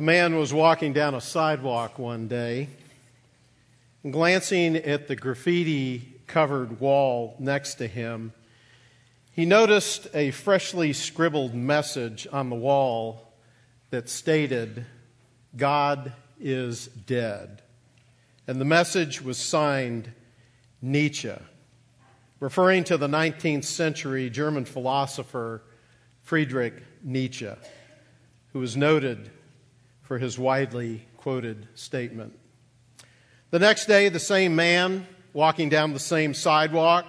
A 0.00 0.02
man 0.02 0.36
was 0.36 0.50
walking 0.50 0.94
down 0.94 1.14
a 1.14 1.20
sidewalk 1.20 1.98
one 1.98 2.26
day, 2.26 2.70
glancing 4.10 4.74
at 4.76 5.08
the 5.08 5.14
graffiti 5.14 6.14
covered 6.26 6.80
wall 6.80 7.36
next 7.38 7.74
to 7.74 7.86
him, 7.86 8.32
he 9.32 9.44
noticed 9.44 10.08
a 10.14 10.30
freshly 10.30 10.94
scribbled 10.94 11.54
message 11.54 12.26
on 12.32 12.48
the 12.48 12.56
wall 12.56 13.34
that 13.90 14.08
stated, 14.08 14.86
God 15.54 16.14
is 16.40 16.86
dead. 16.86 17.60
And 18.46 18.58
the 18.58 18.64
message 18.64 19.20
was 19.20 19.36
signed 19.36 20.10
Nietzsche, 20.80 21.34
referring 22.40 22.84
to 22.84 22.96
the 22.96 23.06
19th 23.06 23.64
century 23.64 24.30
German 24.30 24.64
philosopher 24.64 25.60
Friedrich 26.22 26.72
Nietzsche, 27.04 27.52
who 28.54 28.60
was 28.60 28.78
noted 28.78 29.30
for 30.10 30.18
his 30.18 30.36
widely 30.36 31.06
quoted 31.18 31.68
statement. 31.76 32.36
The 33.52 33.60
next 33.60 33.86
day, 33.86 34.08
the 34.08 34.18
same 34.18 34.56
man, 34.56 35.06
walking 35.32 35.68
down 35.68 35.92
the 35.92 36.00
same 36.00 36.34
sidewalk, 36.34 37.06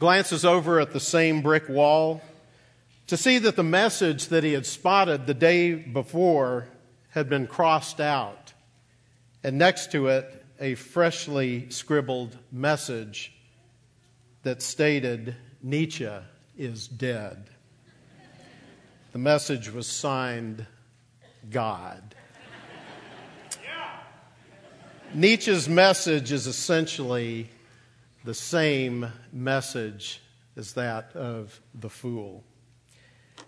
glances 0.00 0.44
over 0.44 0.80
at 0.80 0.92
the 0.92 0.98
same 0.98 1.42
brick 1.42 1.68
wall 1.68 2.20
to 3.06 3.16
see 3.16 3.38
that 3.38 3.54
the 3.54 3.62
message 3.62 4.26
that 4.30 4.42
he 4.42 4.54
had 4.54 4.66
spotted 4.66 5.28
the 5.28 5.32
day 5.34 5.74
before 5.76 6.66
had 7.10 7.28
been 7.28 7.46
crossed 7.46 8.00
out, 8.00 8.52
and 9.44 9.56
next 9.56 9.92
to 9.92 10.08
it, 10.08 10.44
a 10.58 10.74
freshly 10.74 11.70
scribbled 11.70 12.36
message 12.50 13.32
that 14.42 14.60
stated, 14.60 15.36
Nietzsche 15.62 16.10
is 16.56 16.88
dead. 16.88 17.48
The 19.12 19.18
message 19.20 19.70
was 19.70 19.86
signed 19.86 20.66
God. 21.50 22.14
Nietzsche's 25.14 25.68
message 25.68 26.32
is 26.32 26.46
essentially 26.46 27.48
the 28.24 28.34
same 28.34 29.10
message 29.32 30.20
as 30.56 30.74
that 30.74 31.16
of 31.16 31.60
the 31.74 31.88
fool. 31.88 32.44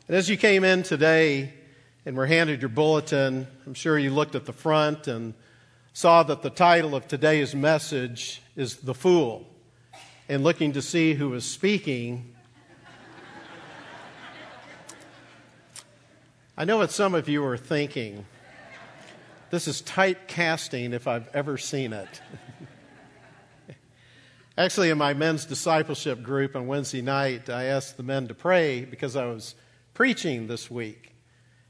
And 0.09 0.17
as 0.17 0.31
you 0.31 0.37
came 0.37 0.65
in 0.65 0.83
today 0.83 1.53
and 2.07 2.17
were 2.17 2.27
handed 2.27 2.63
your 2.63 2.71
bulletin, 2.71 3.47
I'm 3.67 3.75
sure 3.75 3.99
you 3.99 4.11
looked 4.11 4.35
at 4.35 4.47
the 4.47 4.53
front 4.53 5.07
and 5.07 5.35
saw 5.93 6.23
that 6.23 6.41
the 6.41 6.51
title 6.51 6.95
of 6.95 7.07
today's 7.09 7.55
message 7.55 8.41
is 8.57 8.77
The 8.77 8.95
Fool. 8.95 9.47
And 10.29 10.43
looking 10.43 10.73
to 10.73 10.83
see 10.83 11.15
who 11.15 11.31
was 11.31 11.45
speaking, 11.45 12.35
I 16.61 16.65
know 16.65 16.77
what 16.77 16.91
some 16.91 17.15
of 17.15 17.27
you 17.27 17.43
are 17.47 17.57
thinking. 17.57 18.27
This 19.49 19.67
is 19.67 19.81
typecasting 19.81 20.93
if 20.93 21.09
I've 21.09 21.27
ever 21.29 21.57
seen 21.57 21.95
it. 21.95 22.21
Actually, 24.59 24.91
in 24.91 24.99
my 24.99 25.15
men's 25.15 25.47
discipleship 25.47 26.23
group 26.23 26.55
on 26.55 26.67
Wednesday 26.67 27.01
night, 27.01 27.49
I 27.49 27.65
asked 27.65 27.97
the 27.97 28.03
men 28.03 28.29
to 28.29 28.35
pray 28.35 28.85
because 28.85 29.17
I 29.17 29.25
was 29.25 29.55
preaching 29.95 30.49
this 30.49 30.71
week. 30.71 31.15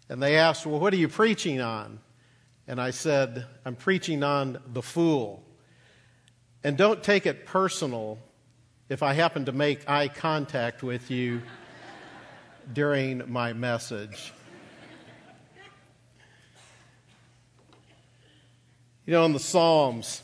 And 0.09 0.21
they 0.21 0.37
asked, 0.37 0.67
Well, 0.67 0.81
what 0.81 0.93
are 0.93 0.97
you 0.97 1.07
preaching 1.07 1.61
on? 1.61 2.01
And 2.67 2.81
I 2.81 2.91
said, 2.91 3.47
I'm 3.65 3.77
preaching 3.77 4.25
on 4.25 4.61
the 4.73 4.83
fool. 4.83 5.45
And 6.65 6.77
don't 6.77 7.01
take 7.01 7.27
it 7.27 7.47
personal 7.47 8.19
if 8.89 9.05
I 9.05 9.13
happen 9.13 9.45
to 9.45 9.53
make 9.53 9.89
eye 9.89 10.09
contact 10.09 10.83
with 10.83 11.13
you 11.13 11.43
during 12.73 13.31
my 13.31 13.53
message. 13.53 14.33
You 19.11 19.17
know, 19.17 19.25
in 19.25 19.33
the 19.33 19.41
Psalms, 19.41 20.23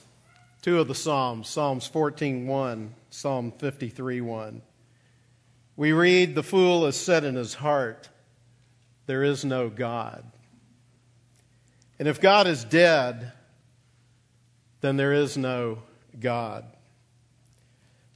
two 0.63 0.79
of 0.79 0.87
the 0.87 0.95
Psalms, 0.95 1.49
Psalms 1.49 1.89
14:1, 1.89 2.95
Psalm 3.11 3.51
53:1, 3.51 4.63
we 5.75 5.91
read, 5.91 6.37
"The 6.37 6.45
fool 6.45 6.85
has 6.85 6.95
said 6.95 7.25
in 7.25 7.35
his 7.35 7.55
heart, 7.55 8.11
there 9.07 9.25
is 9.25 9.45
no 9.45 9.69
God." 9.69 10.31
And 11.99 12.07
if 12.07 12.21
God 12.21 12.47
is 12.47 12.63
dead, 12.63 13.33
then 14.83 14.97
there 14.97 15.13
is 15.13 15.37
no 15.37 15.83
God. 16.21 16.65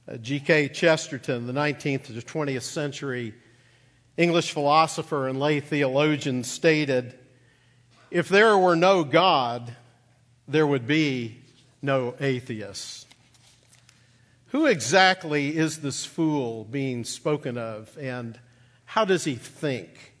Uh, 0.07 0.15
G.K. 0.15 0.69
Chesterton, 0.69 1.47
the 1.47 1.53
19th 1.53 2.05
to 2.05 2.13
20th 2.21 2.63
century 2.63 3.33
English 4.15 4.53
philosopher 4.53 5.27
and 5.27 5.37
lay 5.37 5.59
theologian, 5.59 6.45
stated 6.45 7.19
If 8.09 8.29
there 8.29 8.57
were 8.57 8.77
no 8.77 9.03
God, 9.03 9.75
there 10.51 10.67
would 10.67 10.85
be 10.85 11.39
no 11.81 12.13
atheists. 12.19 13.05
Who 14.47 14.65
exactly 14.65 15.57
is 15.57 15.79
this 15.79 16.05
fool 16.05 16.65
being 16.65 17.05
spoken 17.05 17.57
of, 17.57 17.97
and 17.97 18.37
how 18.83 19.05
does 19.05 19.23
he 19.23 19.35
think? 19.35 20.13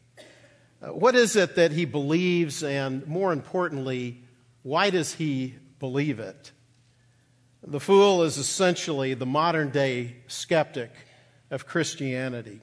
Uh, 0.81 0.87
what 0.87 1.15
is 1.15 1.35
it 1.35 1.55
that 1.55 1.73
he 1.73 1.83
believes, 1.83 2.63
and 2.63 3.05
more 3.05 3.33
importantly, 3.33 4.23
why 4.63 4.89
does 4.89 5.15
he 5.15 5.55
believe 5.79 6.19
it? 6.19 6.51
The 7.61 7.81
fool 7.81 8.23
is 8.23 8.37
essentially 8.37 9.13
the 9.13 9.25
modern 9.25 9.69
day 9.69 10.15
skeptic 10.27 10.91
of 11.51 11.67
Christianity. 11.67 12.61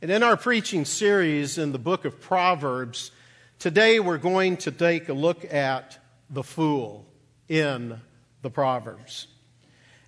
And 0.00 0.10
in 0.10 0.22
our 0.22 0.36
preaching 0.38 0.86
series 0.86 1.58
in 1.58 1.72
the 1.72 1.78
book 1.78 2.06
of 2.06 2.20
Proverbs, 2.22 3.10
today 3.58 4.00
we're 4.00 4.18
going 4.18 4.56
to 4.58 4.70
take 4.70 5.10
a 5.10 5.12
look 5.12 5.44
at 5.52 5.99
the 6.30 6.42
fool 6.42 7.06
in 7.48 8.00
the 8.42 8.50
Proverbs. 8.50 9.26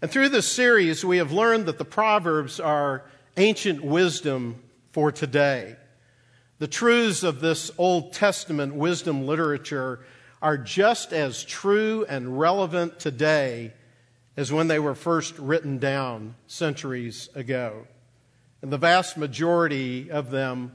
And 0.00 0.10
through 0.10 0.30
this 0.30 0.50
series, 0.50 1.04
we 1.04 1.18
have 1.18 1.32
learned 1.32 1.66
that 1.66 1.78
the 1.78 1.84
Proverbs 1.84 2.60
are 2.60 3.04
ancient 3.36 3.84
wisdom 3.84 4.62
for 4.92 5.12
today. 5.12 5.76
The 6.58 6.68
truths 6.68 7.22
of 7.22 7.40
this 7.40 7.70
Old 7.76 8.12
Testament 8.12 8.74
wisdom 8.74 9.26
literature 9.26 10.00
are 10.40 10.56
just 10.56 11.12
as 11.12 11.44
true 11.44 12.04
and 12.08 12.38
relevant 12.38 12.98
today 13.00 13.72
as 14.36 14.52
when 14.52 14.68
they 14.68 14.78
were 14.78 14.94
first 14.94 15.38
written 15.38 15.78
down 15.78 16.34
centuries 16.46 17.28
ago. 17.34 17.86
And 18.60 18.72
the 18.72 18.78
vast 18.78 19.16
majority 19.16 20.10
of 20.10 20.30
them 20.30 20.72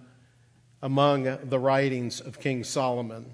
among 0.82 1.24
the 1.24 1.60
writings 1.60 2.22
of 2.22 2.40
King 2.40 2.64
Solomon. 2.64 3.34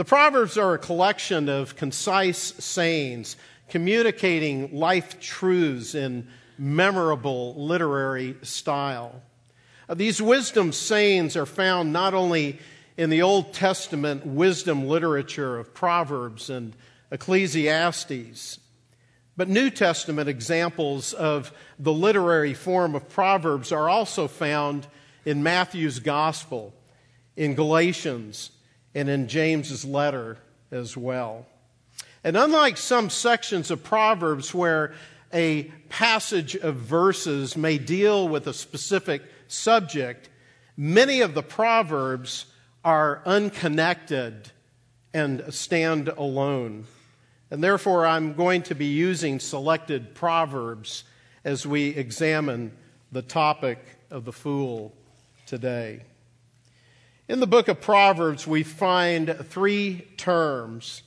The 0.00 0.06
Proverbs 0.06 0.56
are 0.56 0.72
a 0.72 0.78
collection 0.78 1.50
of 1.50 1.76
concise 1.76 2.38
sayings 2.38 3.36
communicating 3.68 4.74
life 4.74 5.20
truths 5.20 5.94
in 5.94 6.26
memorable 6.56 7.54
literary 7.62 8.34
style. 8.40 9.20
Uh, 9.90 9.92
these 9.92 10.22
wisdom 10.22 10.72
sayings 10.72 11.36
are 11.36 11.44
found 11.44 11.92
not 11.92 12.14
only 12.14 12.60
in 12.96 13.10
the 13.10 13.20
Old 13.20 13.52
Testament 13.52 14.24
wisdom 14.24 14.88
literature 14.88 15.58
of 15.58 15.74
Proverbs 15.74 16.48
and 16.48 16.74
Ecclesiastes, 17.10 18.58
but 19.36 19.50
New 19.50 19.68
Testament 19.68 20.30
examples 20.30 21.12
of 21.12 21.52
the 21.78 21.92
literary 21.92 22.54
form 22.54 22.94
of 22.94 23.06
Proverbs 23.10 23.70
are 23.70 23.90
also 23.90 24.28
found 24.28 24.86
in 25.26 25.42
Matthew's 25.42 25.98
Gospel, 25.98 26.72
in 27.36 27.54
Galatians, 27.54 28.52
and 28.94 29.08
in 29.08 29.28
James's 29.28 29.84
letter 29.84 30.38
as 30.70 30.96
well. 30.96 31.46
And 32.22 32.36
unlike 32.36 32.76
some 32.76 33.10
sections 33.10 33.70
of 33.70 33.82
Proverbs 33.82 34.54
where 34.54 34.92
a 35.32 35.64
passage 35.88 36.56
of 36.56 36.76
verses 36.76 37.56
may 37.56 37.78
deal 37.78 38.28
with 38.28 38.46
a 38.46 38.52
specific 38.52 39.22
subject, 39.48 40.28
many 40.76 41.20
of 41.20 41.34
the 41.34 41.42
Proverbs 41.42 42.46
are 42.84 43.22
unconnected 43.24 44.50
and 45.14 45.42
stand 45.52 46.08
alone. 46.08 46.86
And 47.50 47.62
therefore, 47.64 48.06
I'm 48.06 48.34
going 48.34 48.62
to 48.64 48.74
be 48.74 48.86
using 48.86 49.40
selected 49.40 50.14
Proverbs 50.14 51.04
as 51.44 51.66
we 51.66 51.88
examine 51.88 52.72
the 53.10 53.22
topic 53.22 53.78
of 54.10 54.24
the 54.24 54.32
fool 54.32 54.94
today. 55.46 56.02
In 57.30 57.38
the 57.38 57.46
book 57.46 57.68
of 57.68 57.80
Proverbs, 57.80 58.44
we 58.44 58.64
find 58.64 59.36
three 59.50 60.04
terms 60.16 61.04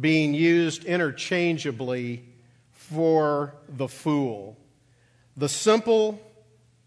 being 0.00 0.32
used 0.32 0.84
interchangeably 0.84 2.22
for 2.70 3.56
the 3.68 3.88
fool 3.88 4.56
the 5.36 5.48
simple, 5.48 6.20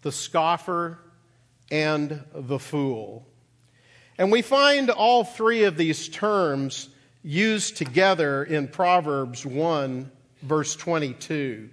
the 0.04 0.12
scoffer, 0.14 1.00
and 1.70 2.24
the 2.34 2.60
fool. 2.60 3.28
And 4.18 4.32
we 4.32 4.42
find 4.42 4.90
all 4.90 5.26
three 5.26 5.66
of 5.66 5.76
these 5.76 6.08
terms 6.08 6.88
used 7.24 7.76
together 7.76 8.42
in 8.42 8.70
Proverbs 8.70 9.46
1, 9.46 10.10
verse 10.44 10.78
22, 10.78 11.70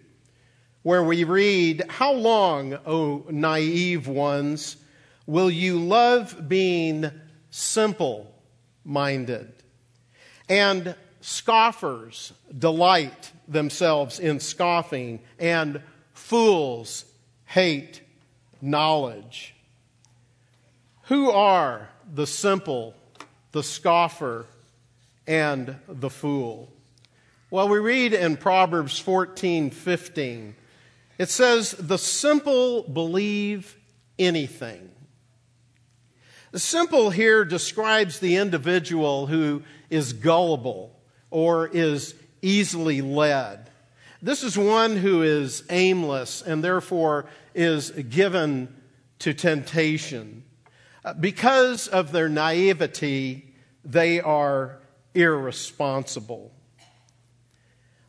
where 0.82 1.04
we 1.04 1.22
read, 1.22 1.84
How 1.88 2.12
long, 2.12 2.76
O 2.84 3.24
naive 3.30 4.08
ones, 4.08 4.78
Will 5.28 5.50
you 5.50 5.78
love 5.78 6.48
being 6.48 7.08
simple 7.50 8.34
minded. 8.88 9.52
And 10.48 10.94
scoffers 11.20 12.32
delight 12.56 13.32
themselves 13.46 14.18
in 14.18 14.40
scoffing, 14.40 15.20
and 15.38 15.82
fools 16.12 17.04
hate 17.44 18.00
knowledge. 18.60 19.54
Who 21.04 21.30
are 21.30 21.88
the 22.12 22.26
simple, 22.26 22.94
the 23.52 23.62
scoffer, 23.62 24.46
and 25.26 25.76
the 25.86 26.10
fool? 26.10 26.72
Well, 27.50 27.68
we 27.68 27.78
read 27.78 28.12
in 28.12 28.36
Proverbs 28.36 28.98
14 28.98 29.70
15, 29.70 30.54
it 31.18 31.28
says, 31.28 31.72
The 31.72 31.98
simple 31.98 32.82
believe 32.82 33.76
anything. 34.18 34.90
Simple 36.54 37.10
here 37.10 37.44
describes 37.44 38.18
the 38.18 38.36
individual 38.36 39.26
who 39.26 39.62
is 39.90 40.12
gullible 40.12 40.98
or 41.30 41.68
is 41.68 42.14
easily 42.42 43.02
led. 43.02 43.70
This 44.22 44.42
is 44.42 44.56
one 44.56 44.96
who 44.96 45.22
is 45.22 45.62
aimless 45.70 46.42
and 46.42 46.64
therefore 46.64 47.26
is 47.54 47.90
given 47.90 48.74
to 49.20 49.34
temptation. 49.34 50.42
Uh, 51.04 51.14
because 51.14 51.86
of 51.86 52.12
their 52.12 52.28
naivety, 52.28 53.54
they 53.84 54.20
are 54.20 54.80
irresponsible. 55.14 56.52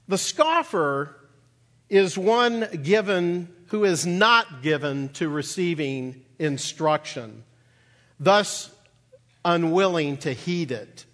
The 0.07 0.17
scoffer 0.17 1.15
is 1.89 2.17
one 2.17 2.67
given 2.83 3.53
who 3.67 3.83
is 3.83 4.05
not 4.05 4.61
given 4.61 5.09
to 5.09 5.29
receiving 5.29 6.23
instruction, 6.39 7.43
thus 8.19 8.71
unwilling 9.45 10.17
to 10.17 10.33
heed 10.33 10.71
it. 10.71 11.05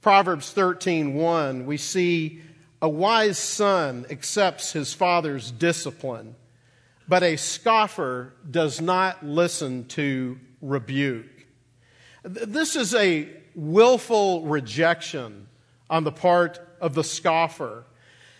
Proverbs 0.00 0.52
13:1 0.52 1.66
we 1.66 1.76
see 1.76 2.40
a 2.80 2.88
wise 2.88 3.38
son 3.38 4.06
accepts 4.08 4.72
his 4.72 4.94
father's 4.94 5.50
discipline, 5.50 6.34
but 7.06 7.22
a 7.22 7.36
scoffer 7.36 8.32
does 8.50 8.80
not 8.80 9.24
listen 9.24 9.84
to 9.88 10.38
rebuke. 10.62 11.46
This 12.22 12.76
is 12.76 12.94
a 12.94 13.28
willful 13.54 14.44
rejection 14.44 15.48
on 15.90 16.04
the 16.04 16.12
part 16.12 16.60
of 16.80 16.94
the 16.94 17.04
scoffer, 17.04 17.84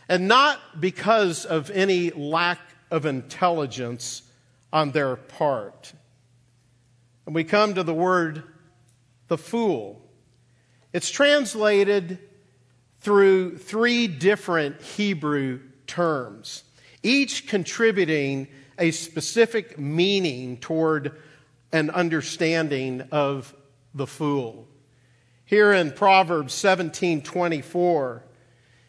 and 0.08 0.28
not 0.28 0.80
because 0.80 1.44
of 1.44 1.70
any 1.70 2.10
lack 2.10 2.60
of 2.90 3.04
intelligence 3.04 4.22
on 4.72 4.92
their 4.92 5.16
part. 5.16 5.92
And 7.30 7.34
we 7.36 7.44
come 7.44 7.74
to 7.74 7.84
the 7.84 7.94
word 7.94 8.42
the 9.28 9.38
fool. 9.38 10.04
It's 10.92 11.12
translated 11.12 12.18
through 13.02 13.58
three 13.58 14.08
different 14.08 14.82
Hebrew 14.82 15.60
terms, 15.86 16.64
each 17.04 17.46
contributing 17.46 18.48
a 18.80 18.90
specific 18.90 19.78
meaning 19.78 20.56
toward 20.56 21.20
an 21.70 21.90
understanding 21.90 23.02
of 23.12 23.54
the 23.94 24.08
fool. 24.08 24.66
Here 25.44 25.72
in 25.72 25.92
Proverbs 25.92 26.52
17:24, 26.52 28.24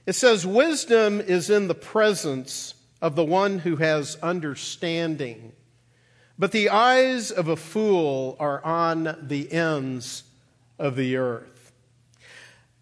it 0.08 0.14
says 0.14 0.48
wisdom 0.48 1.22
is 1.22 1.52
in 1.52 1.68
the 1.68 1.76
presence 1.76 2.74
of 3.04 3.16
the 3.16 3.24
one 3.24 3.60
who 3.60 3.76
has 3.76 4.16
understanding, 4.24 5.54
but 6.42 6.52
the 6.52 6.70
eyes 6.70 7.30
of 7.30 7.48
a 7.48 7.56
fool 7.56 8.36
are 8.40 8.66
on 8.66 9.16
the 9.22 9.54
ends 9.54 10.24
of 10.80 10.96
the 10.96 11.16
earth. 11.16 11.72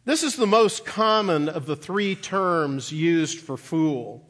This 0.05 0.23
is 0.23 0.37
the 0.37 0.47
most 0.47 0.85
common 0.85 1.49
of 1.49 1.65
the 1.65 1.75
three 1.75 2.15
terms 2.15 2.93
used 2.93 3.39
for 3.39 3.57
fool. 3.57 4.25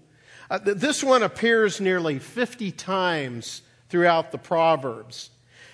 Uh, 0.49 0.57
this 0.57 1.03
one 1.03 1.21
appears 1.21 1.79
nearly 1.79 2.17
50 2.17 2.71
times 2.71 3.61
throughout 3.87 4.31
the 4.31 4.39
Proverbs. 4.39 5.29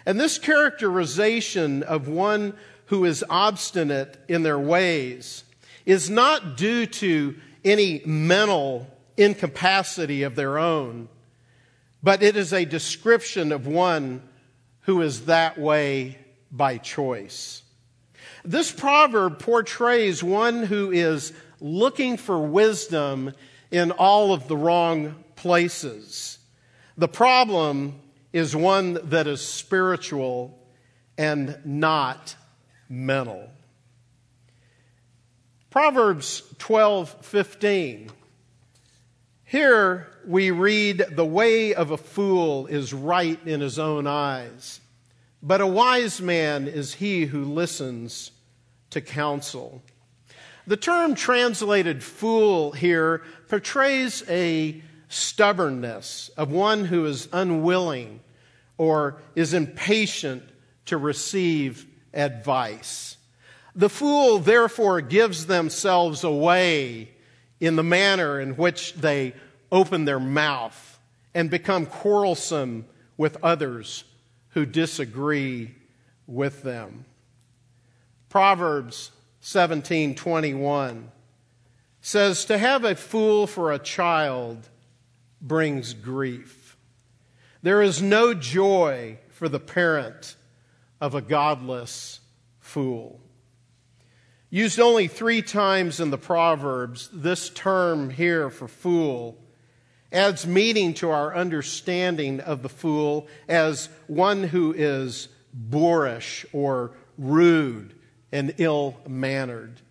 And 0.06 0.19
this 0.19 0.38
characterization 0.38 1.81
of 1.81 2.10
one 2.10 2.56
who 2.88 3.06
is 3.06 3.24
obstinate 3.30 4.18
in 4.28 4.44
their 4.44 4.60
ways 4.60 5.46
is 5.86 6.10
not 6.10 6.57
due 6.57 6.88
to 6.88 7.34
any 7.63 8.02
mental 8.06 8.86
incapacity 9.16 10.24
of 10.24 10.36
their 10.36 10.57
own, 10.57 11.07
but 12.06 12.22
it 12.22 12.38
is 12.38 12.54
a 12.54 12.66
description 12.66 13.52
of 13.52 13.66
one 13.66 14.22
who 14.81 15.02
is 15.02 15.25
that 15.25 15.57
way 15.57 16.19
by 16.52 16.78
choice. 16.78 17.63
This 18.44 18.72
proverb 18.72 19.40
portrays 19.40 20.24
one 20.24 20.62
who 20.62 20.92
is 20.92 21.34
looking 21.60 22.18
for 22.18 22.38
wisdom 22.38 23.34
in 23.72 23.90
all 23.90 24.34
of 24.34 24.48
the 24.48 24.56
wrong 24.56 25.16
places. 25.36 26.38
The 26.96 27.07
problem 27.07 28.00
is 28.31 28.56
one 28.56 29.00
that 29.10 29.25
is 29.25 29.42
spiritual 29.42 30.60
and 31.18 31.57
not 31.66 32.36
mental. 32.88 33.50
Proverbs 35.72 36.44
12:15 36.60 38.12
Here 39.44 40.15
we 40.27 40.51
read 40.51 41.06
the 41.12 41.25
way 41.25 41.74
of 41.74 41.92
a 41.92 41.98
fool 41.98 42.68
is 42.68 42.94
right 42.94 43.39
in 43.45 43.62
his 43.62 43.80
own 43.80 44.07
eyes 44.07 44.81
but 45.45 45.62
a 45.62 45.68
wise 45.68 46.19
man 46.19 46.68
is 46.68 46.95
he 46.95 47.25
who 47.25 47.44
listens 47.45 48.31
to 48.89 49.00
counsel. 49.00 49.83
The 50.66 50.75
term 50.75 51.13
translated 51.13 52.04
fool 52.04 52.72
here 52.72 53.22
portrays 53.48 54.27
a 54.27 54.81
stubbornness 55.07 56.30
of 56.30 56.51
one 56.51 56.86
who 56.86 57.06
is 57.06 57.30
unwilling 57.31 58.21
or 58.80 59.21
is 59.36 59.54
impatient 59.54 60.42
to 60.86 60.98
receive 60.98 61.86
advice. 62.12 63.18
The 63.75 63.89
fool 63.89 64.39
therefore 64.39 65.00
gives 65.01 65.45
themselves 65.45 66.24
away 66.24 67.11
in 67.59 67.76
the 67.76 67.83
manner 67.83 68.40
in 68.40 68.57
which 68.57 68.94
they 68.95 69.35
open 69.72 70.06
their 70.06 70.19
mouth 70.19 71.00
and 71.34 71.50
become 71.50 71.86
quarrelsome 71.86 72.86
with 73.18 73.38
others 73.44 74.04
who 74.50 74.66
disagree 74.66 75.76
with 76.28 76.64
them. 76.64 77.06
Proverbs 78.30 79.12
17:21 79.42 81.12
says 82.02 82.45
to 82.45 82.57
have 82.57 82.84
a 82.84 82.95
fool 82.95 83.48
for 83.48 83.72
a 83.72 83.80
child 83.80 84.69
brings 85.42 85.94
grief. 85.94 86.78
There 87.62 87.81
is 87.81 88.02
no 88.02 88.34
joy 88.34 89.19
for 89.30 89.50
the 89.50 89.60
parent 89.60 90.36
of 91.02 91.16
a 91.16 91.22
godless 91.22 92.19
fool. 92.60 93.19
Used 94.50 94.80
only 94.80 95.07
3 95.07 95.42
times 95.42 96.00
in 96.00 96.12
the 96.12 96.18
Proverbs, 96.18 97.10
this 97.12 97.50
term 97.50 98.10
here 98.10 98.50
for 98.50 98.68
fool 98.68 99.38
adds 100.16 100.48
meaning 100.48 100.94
to 100.95 101.10
our 101.10 101.36
understanding 101.36 102.40
of 102.40 102.62
the 102.62 102.69
fool 102.69 103.28
as 103.50 103.90
one 104.07 104.44
who 104.44 104.74
is 104.74 105.28
boorish 105.54 106.45
or 106.54 106.92
rude 107.18 107.94
and 108.31 108.54
ill 108.57 108.98
mannered. 109.07 109.81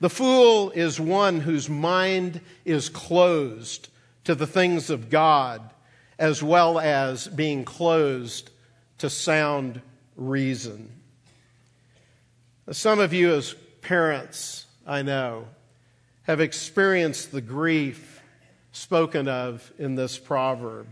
The 0.00 0.10
fool 0.10 0.70
is 0.70 0.98
one 0.98 1.40
whose 1.40 1.68
mind 1.68 2.40
is 2.64 2.88
closed 2.88 3.88
to 4.24 4.34
the 4.34 4.46
things 4.46 4.90
of 4.90 5.08
God 5.08 5.62
as 6.18 6.42
well 6.42 6.78
as 6.78 7.28
being 7.28 7.64
closed 7.64 8.50
to 8.98 9.08
sound 9.08 9.80
reason. 10.16 10.90
Some 12.70 12.98
of 12.98 13.12
you, 13.12 13.32
as 13.34 13.54
parents, 13.80 14.66
I 14.86 15.02
know, 15.02 15.46
have 16.24 16.40
experienced 16.40 17.32
the 17.32 17.40
grief 17.40 18.09
spoken 18.72 19.28
of 19.28 19.72
in 19.78 19.94
this 19.94 20.18
proverb, 20.18 20.86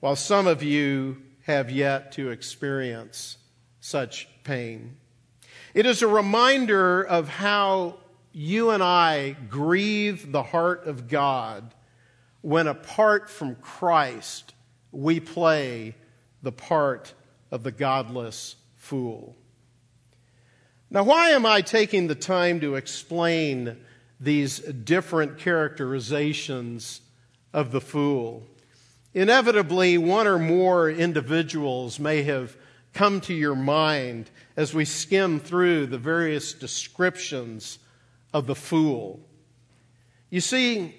while 0.00 0.16
some 0.16 0.46
of 0.46 0.62
you 0.62 1.22
have 1.42 1.70
yet 1.70 2.12
to 2.12 2.30
experience 2.30 3.38
such 3.80 4.28
pain. 4.44 4.96
It 5.74 5.86
is 5.86 6.02
a 6.02 6.08
reminder 6.08 7.02
of 7.02 7.28
how 7.28 7.98
you 8.32 8.70
and 8.70 8.82
I 8.82 9.36
grieve 9.48 10.32
the 10.32 10.42
heart 10.42 10.86
of 10.86 11.08
God 11.08 11.74
when, 12.40 12.66
apart 12.66 13.30
from 13.30 13.54
Christ, 13.56 14.54
we 14.92 15.20
play 15.20 15.94
the 16.42 16.52
part 16.52 17.14
of 17.50 17.62
the 17.62 17.72
godless 17.72 18.56
fool. 18.76 19.36
Now, 20.90 21.02
why 21.02 21.30
am 21.30 21.44
I 21.44 21.60
taking 21.60 22.06
the 22.06 22.14
time 22.14 22.60
to 22.60 22.76
explain 22.76 23.76
these 24.20 24.58
different 24.58 25.38
characterizations 25.38 27.00
of 27.52 27.70
the 27.70 27.80
fool? 27.80 28.46
Inevitably, 29.14 29.98
one 29.98 30.26
or 30.26 30.38
more 30.38 30.90
individuals 30.90 31.98
may 31.98 32.22
have 32.22 32.56
come 32.92 33.20
to 33.22 33.34
your 33.34 33.54
mind 33.54 34.30
as 34.56 34.74
we 34.74 34.84
skim 34.84 35.40
through 35.40 35.86
the 35.86 35.98
various 35.98 36.52
descriptions 36.52 37.78
of 38.32 38.46
the 38.46 38.54
fool? 38.54 39.20
You 40.30 40.40
see, 40.40 40.94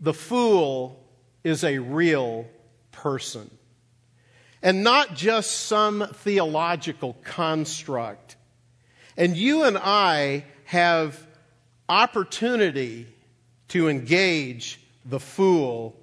the 0.00 0.14
fool 0.14 1.04
is 1.44 1.64
a 1.64 1.78
real 1.78 2.46
person 2.92 3.50
and 4.62 4.82
not 4.82 5.14
just 5.14 5.50
some 5.52 6.06
theological 6.14 7.16
construct. 7.24 8.36
And 9.16 9.36
you 9.36 9.64
and 9.64 9.78
I 9.78 10.44
have 10.64 11.26
opportunity 11.88 13.06
to 13.68 13.88
engage 13.88 14.80
the 15.04 15.20
fool 15.20 15.96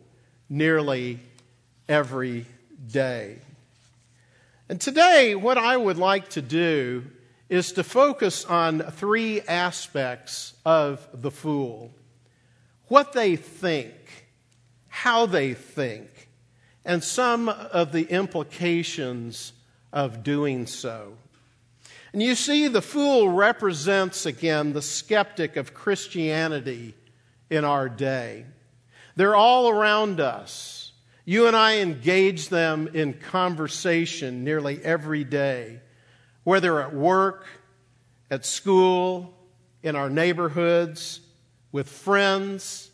nearly 0.50 1.20
every 1.88 2.46
day. 2.92 3.38
And 4.68 4.82
today, 4.82 5.36
what 5.36 5.58
I 5.58 5.78
would 5.78 5.98
like 5.98 6.30
to 6.30 6.42
do 6.42 7.06
is 7.50 7.74
to 7.74 7.84
focus 7.84 8.46
on 8.46 8.80
three 8.80 9.42
aspects 9.42 10.54
of 10.66 11.08
the 11.14 11.32
fool 11.32 11.92
what 12.88 13.14
they 13.14 13.36
think, 13.36 13.94
how 14.90 15.26
they 15.26 15.56
think, 15.56 16.30
and 16.84 17.04
some 17.04 17.50
of 17.50 17.92
the 17.92 18.04
implications 18.04 19.54
of 19.92 20.24
doing 20.24 20.68
so. 20.68 21.18
And 22.16 22.24
you 22.24 22.36
see, 22.36 22.70
the 22.70 22.82
fool 22.82 23.28
represents 23.28 24.26
again 24.26 24.72
the 24.72 24.82
skeptic 24.82 25.58
of 25.58 25.74
Christianity 25.74 26.96
in 27.50 27.66
our 27.66 27.90
day. 27.90 28.46
They're 29.18 29.36
all 29.36 29.68
around 29.68 30.22
us. 30.22 30.94
You 31.26 31.48
and 31.48 31.58
I 31.58 31.80
engage 31.80 32.48
them 32.48 32.90
in 32.94 33.16
conversation 33.16 34.46
nearly 34.46 34.82
every 34.82 35.26
day, 35.26 35.82
whether 36.46 36.82
at 36.82 36.96
work, 36.96 37.48
at 38.32 38.46
school, 38.46 39.34
in 39.84 39.98
our 39.98 40.10
neighborhoods, 40.10 41.20
with 41.74 41.90
friends, 41.90 42.92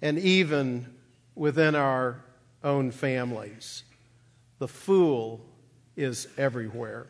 and 0.00 0.18
even 0.18 0.86
within 1.34 1.74
our 1.74 2.24
own 2.64 2.90
families. 2.90 3.84
The 4.60 4.68
fool 4.68 5.44
is 5.94 6.26
everywhere. 6.38 7.06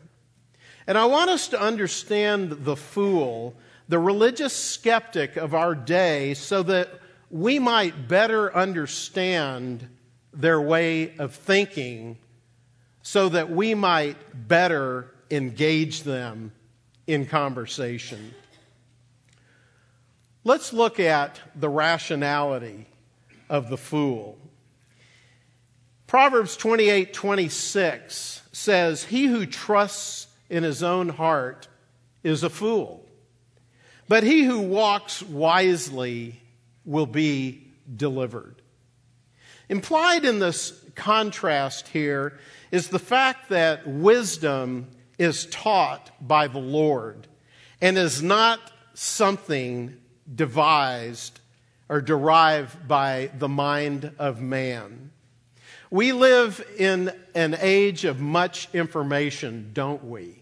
And 0.86 0.96
I 0.96 1.04
want 1.04 1.30
us 1.30 1.48
to 1.48 1.60
understand 1.60 2.64
the 2.64 2.76
fool, 2.76 3.54
the 3.88 3.98
religious 3.98 4.54
skeptic 4.54 5.36
of 5.36 5.54
our 5.54 5.74
day, 5.74 6.34
so 6.34 6.62
that 6.64 6.88
we 7.30 7.58
might 7.58 8.08
better 8.08 8.54
understand 8.54 9.88
their 10.32 10.60
way 10.60 11.16
of 11.18 11.34
thinking, 11.34 12.18
so 13.02 13.28
that 13.28 13.50
we 13.50 13.74
might 13.74 14.16
better 14.48 15.12
engage 15.30 16.02
them 16.02 16.52
in 17.06 17.26
conversation. 17.26 18.34
Let's 20.44 20.72
look 20.72 20.98
at 20.98 21.40
the 21.54 21.68
rationality 21.68 22.86
of 23.48 23.68
the 23.68 23.76
fool. 23.76 24.38
Proverbs 26.06 26.56
28 26.56 27.12
26 27.12 28.42
says, 28.52 29.04
He 29.04 29.26
who 29.26 29.46
trusts 29.46 30.26
in 30.50 30.64
his 30.64 30.82
own 30.82 31.08
heart 31.08 31.68
is 32.22 32.42
a 32.42 32.50
fool, 32.50 33.06
but 34.08 34.24
he 34.24 34.44
who 34.44 34.60
walks 34.60 35.22
wisely 35.22 36.40
will 36.84 37.06
be 37.06 37.66
delivered. 37.96 38.60
Implied 39.68 40.24
in 40.24 40.40
this 40.40 40.78
contrast 40.96 41.88
here 41.88 42.38
is 42.72 42.88
the 42.88 42.98
fact 42.98 43.50
that 43.50 43.86
wisdom 43.86 44.88
is 45.18 45.46
taught 45.46 46.10
by 46.20 46.48
the 46.48 46.58
Lord 46.58 47.28
and 47.80 47.96
is 47.96 48.22
not 48.22 48.60
something 48.94 49.96
devised 50.32 51.38
or 51.88 52.00
derived 52.00 52.86
by 52.88 53.30
the 53.38 53.48
mind 53.48 54.12
of 54.18 54.40
man. 54.40 55.10
We 55.90 56.12
live 56.12 56.64
in 56.78 57.12
an 57.34 57.56
age 57.60 58.04
of 58.04 58.20
much 58.20 58.68
information, 58.72 59.70
don't 59.72 60.04
we? 60.04 60.39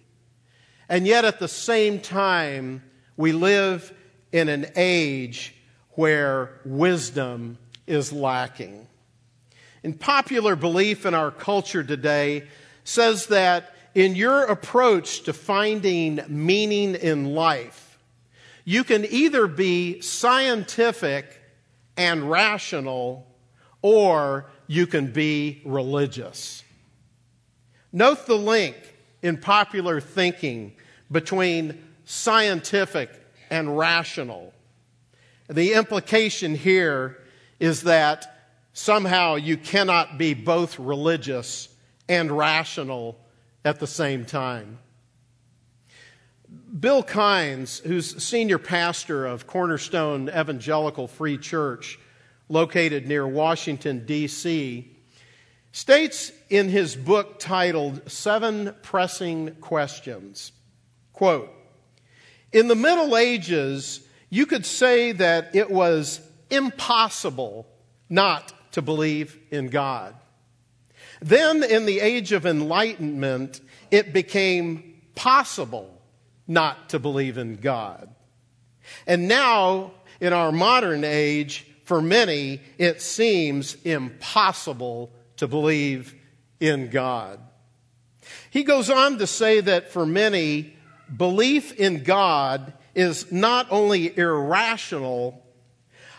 And 0.88 1.06
yet 1.06 1.24
at 1.24 1.38
the 1.38 1.48
same 1.48 2.00
time, 2.00 2.82
we 3.16 3.32
live 3.32 3.92
in 4.32 4.48
an 4.48 4.66
age 4.76 5.54
where 5.90 6.60
wisdom 6.64 7.58
is 7.86 8.12
lacking. 8.12 8.86
And 9.82 9.98
popular 9.98 10.56
belief 10.56 11.06
in 11.06 11.14
our 11.14 11.30
culture 11.30 11.84
today 11.84 12.48
says 12.84 13.26
that 13.26 13.74
in 13.94 14.14
your 14.14 14.44
approach 14.44 15.22
to 15.24 15.32
finding 15.32 16.20
meaning 16.28 16.94
in 16.94 17.34
life, 17.34 17.98
you 18.64 18.84
can 18.84 19.04
either 19.06 19.46
be 19.46 20.00
scientific 20.00 21.40
and 21.96 22.30
rational 22.30 23.26
or 23.82 24.50
you 24.66 24.86
can 24.86 25.10
be 25.10 25.62
religious. 25.64 26.62
Note 27.92 28.26
the 28.26 28.36
link 28.36 28.76
in 29.22 29.36
popular 29.36 30.00
thinking 30.00 30.74
between 31.10 31.82
scientific 32.04 33.10
and 33.50 33.76
rational. 33.76 34.52
The 35.48 35.72
implication 35.72 36.54
here 36.54 37.18
is 37.58 37.82
that 37.82 38.50
somehow 38.72 39.36
you 39.36 39.56
cannot 39.56 40.18
be 40.18 40.34
both 40.34 40.78
religious 40.78 41.68
and 42.08 42.30
rational 42.30 43.18
at 43.64 43.80
the 43.80 43.86
same 43.86 44.24
time. 44.24 44.78
Bill 46.80 47.02
Kynes, 47.02 47.82
who's 47.82 48.22
senior 48.22 48.58
pastor 48.58 49.26
of 49.26 49.46
Cornerstone 49.46 50.28
Evangelical 50.28 51.08
Free 51.08 51.38
Church, 51.38 51.98
located 52.48 53.06
near 53.06 53.26
Washington, 53.26 54.06
D.C., 54.06 54.94
states 55.72 56.32
in 56.48 56.68
his 56.68 56.96
book 56.96 57.38
titled 57.38 58.10
Seven 58.10 58.74
Pressing 58.82 59.54
Questions, 59.60 60.52
quote, 61.12 61.50
In 62.52 62.68
the 62.68 62.74
Middle 62.74 63.16
Ages, 63.16 64.00
you 64.30 64.46
could 64.46 64.66
say 64.66 65.12
that 65.12 65.54
it 65.54 65.70
was 65.70 66.20
impossible 66.50 67.66
not 68.08 68.52
to 68.72 68.82
believe 68.82 69.38
in 69.50 69.68
God. 69.68 70.14
Then, 71.20 71.62
in 71.62 71.86
the 71.86 72.00
age 72.00 72.32
of 72.32 72.46
enlightenment, 72.46 73.60
it 73.90 74.12
became 74.12 75.00
possible 75.14 76.00
not 76.46 76.90
to 76.90 76.98
believe 76.98 77.38
in 77.38 77.56
God. 77.56 78.08
And 79.06 79.28
now, 79.28 79.92
in 80.20 80.32
our 80.32 80.52
modern 80.52 81.04
age, 81.04 81.66
for 81.84 82.00
many, 82.00 82.60
it 82.78 83.02
seems 83.02 83.74
impossible 83.84 85.10
to 85.38 85.48
believe 85.48 86.14
in 86.60 86.90
God. 86.90 87.40
He 88.50 88.62
goes 88.62 88.90
on 88.90 89.18
to 89.18 89.26
say 89.26 89.60
that 89.60 89.90
for 89.90 90.04
many, 90.04 90.76
belief 91.14 91.72
in 91.72 92.02
God 92.02 92.72
is 92.94 93.32
not 93.32 93.66
only 93.70 94.16
irrational, 94.16 95.42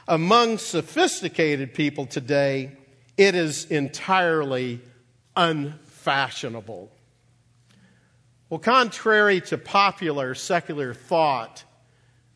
among 0.08 0.58
sophisticated 0.58 1.74
people 1.74 2.06
today, 2.06 2.72
it 3.18 3.36
is 3.36 3.66
entirely 3.66 4.82
unfashionable. 5.36 6.92
Well, 8.50 8.60
contrary 8.60 9.42
to 9.42 9.58
popular 9.58 10.34
secular 10.34 10.94
thought, 10.94 11.64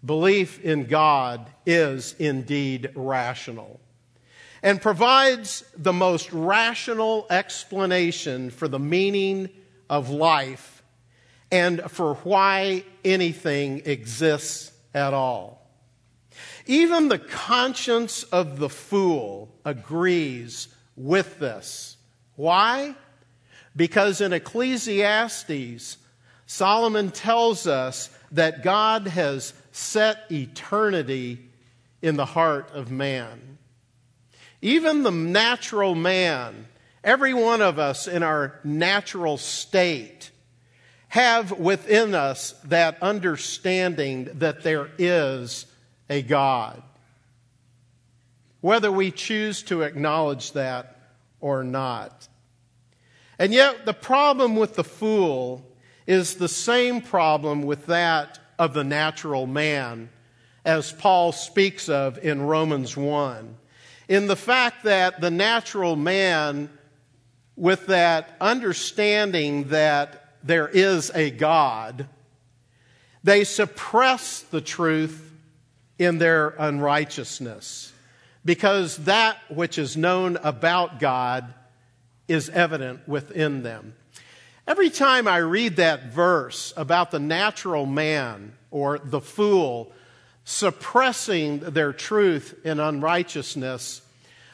belief 0.06 0.60
in 0.60 0.86
God 0.86 1.50
is 1.66 2.14
indeed 2.20 2.92
rational 2.94 3.80
and 4.64 4.82
provides 4.82 5.66
the 5.78 5.94
most 5.94 6.32
rational 6.32 7.28
explanation 7.30 8.50
for 8.50 8.70
the 8.70 8.80
meaning 8.80 9.50
of 9.90 10.10
life 10.10 10.82
and 11.52 11.82
for 11.92 12.16
why 12.16 12.84
anything 13.04 13.82
exists 13.86 14.72
at 14.94 15.14
all. 15.14 15.70
Even 16.66 17.10
the 17.10 17.20
conscience 17.20 18.24
of 18.24 18.58
the 18.58 18.70
fool 18.70 19.54
agrees 19.66 20.70
with 20.96 21.40
this. 21.40 21.98
Why? 22.36 22.96
Because 23.76 24.22
in 24.22 24.32
Ecclesiastes, 24.32 25.98
Solomon 26.46 27.12
tells 27.12 27.68
us 27.68 28.10
that 28.32 28.64
God 28.64 29.08
has 29.08 29.54
set 29.74 30.32
eternity 30.32 31.50
in 32.02 32.16
the 32.16 32.26
heart 32.26 32.72
of 32.74 32.90
man. 32.90 33.53
Even 34.64 35.04
the 35.04 35.12
natural 35.12 35.94
man, 35.94 36.68
every 37.04 37.34
one 37.34 37.62
of 37.62 37.78
us 37.78 38.08
in 38.08 38.24
our 38.24 38.62
natural 38.64 39.36
state, 39.36 40.32
have 41.10 41.52
within 41.52 42.16
us 42.16 42.54
that 42.64 42.98
understanding 43.04 44.30
that 44.36 44.64
there 44.64 44.90
is 44.98 45.66
a 46.10 46.22
God. 46.22 46.82
Whether 48.62 48.90
we 48.90 49.12
choose 49.12 49.64
to 49.64 49.82
acknowledge 49.82 50.54
that 50.54 50.98
or 51.42 51.66
not. 51.66 52.30
And 53.38 53.54
yet, 53.54 53.86
the 53.86 53.94
problem 53.94 54.56
with 54.56 54.76
the 54.76 54.86
fool 54.86 55.70
is 56.08 56.36
the 56.36 56.48
same 56.48 57.02
problem 57.02 57.64
with 57.64 57.88
that 57.88 58.40
of 58.58 58.74
the 58.74 58.86
natural 58.86 59.46
man, 59.46 60.10
as 60.64 60.94
Paul 60.94 61.34
speaks 61.34 61.90
of 61.90 62.18
in 62.24 62.42
Romans 62.42 62.96
1. 62.96 63.58
In 64.08 64.28
the 64.28 64.36
fact 64.36 64.84
that 64.84 65.22
the 65.22 65.32
natural 65.32 65.96
man, 65.96 66.70
with 67.56 67.88
that 67.88 68.36
understanding 68.42 69.70
that 69.70 70.36
there 70.44 70.68
is 70.68 71.12
a 71.16 71.32
God, 71.32 72.08
they 73.24 73.44
suppress 73.44 74.42
the 74.42 74.62
truth 74.62 75.32
in 75.98 76.18
their 76.18 76.50
unrighteousness 76.50 77.94
because 78.44 78.98
that 79.06 79.38
which 79.50 79.78
is 79.78 79.96
known 79.96 80.38
about 80.38 81.00
God 81.00 81.54
is 82.28 82.50
evident 82.50 83.08
within 83.08 83.64
them. 83.64 83.96
Every 84.68 84.90
time 84.90 85.28
I 85.28 85.38
read 85.38 85.78
that 85.78 86.06
verse 86.06 86.74
about 86.76 87.12
the 87.12 87.20
natural 87.20 87.86
man 87.86 88.54
or 88.72 88.98
the 89.00 89.22
fool 89.22 89.92
suppressing 90.44 91.60
their 91.60 91.94
truth 91.94 92.60
in 92.66 92.80
unrighteousness, 92.80 94.02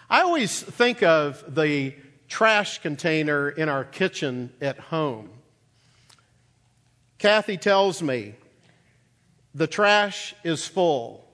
I 0.10 0.22
always 0.22 0.62
think 0.62 1.04
of 1.04 1.56
the 1.56 1.96
trash 2.28 2.80
container 2.80 3.50
in 3.50 3.70
our 3.70 3.84
kitchen 3.84 4.52
at 4.62 4.80
home. 4.80 5.30
Kathy 7.18 7.58
tells 7.58 8.02
me 8.02 8.36
the 9.54 9.68
trash 9.68 10.34
is 10.44 10.66
full. 10.68 11.26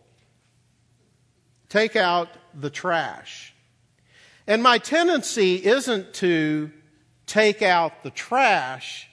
Take 1.69 1.95
out 1.95 2.29
the 2.53 2.69
trash. 2.69 3.53
And 4.47 4.63
my 4.63 4.77
tendency 4.77 5.63
isn't 5.65 6.13
to 6.15 6.71
take 7.27 7.62
out 7.62 8.03
the 8.03 8.12
trash. 8.12 9.09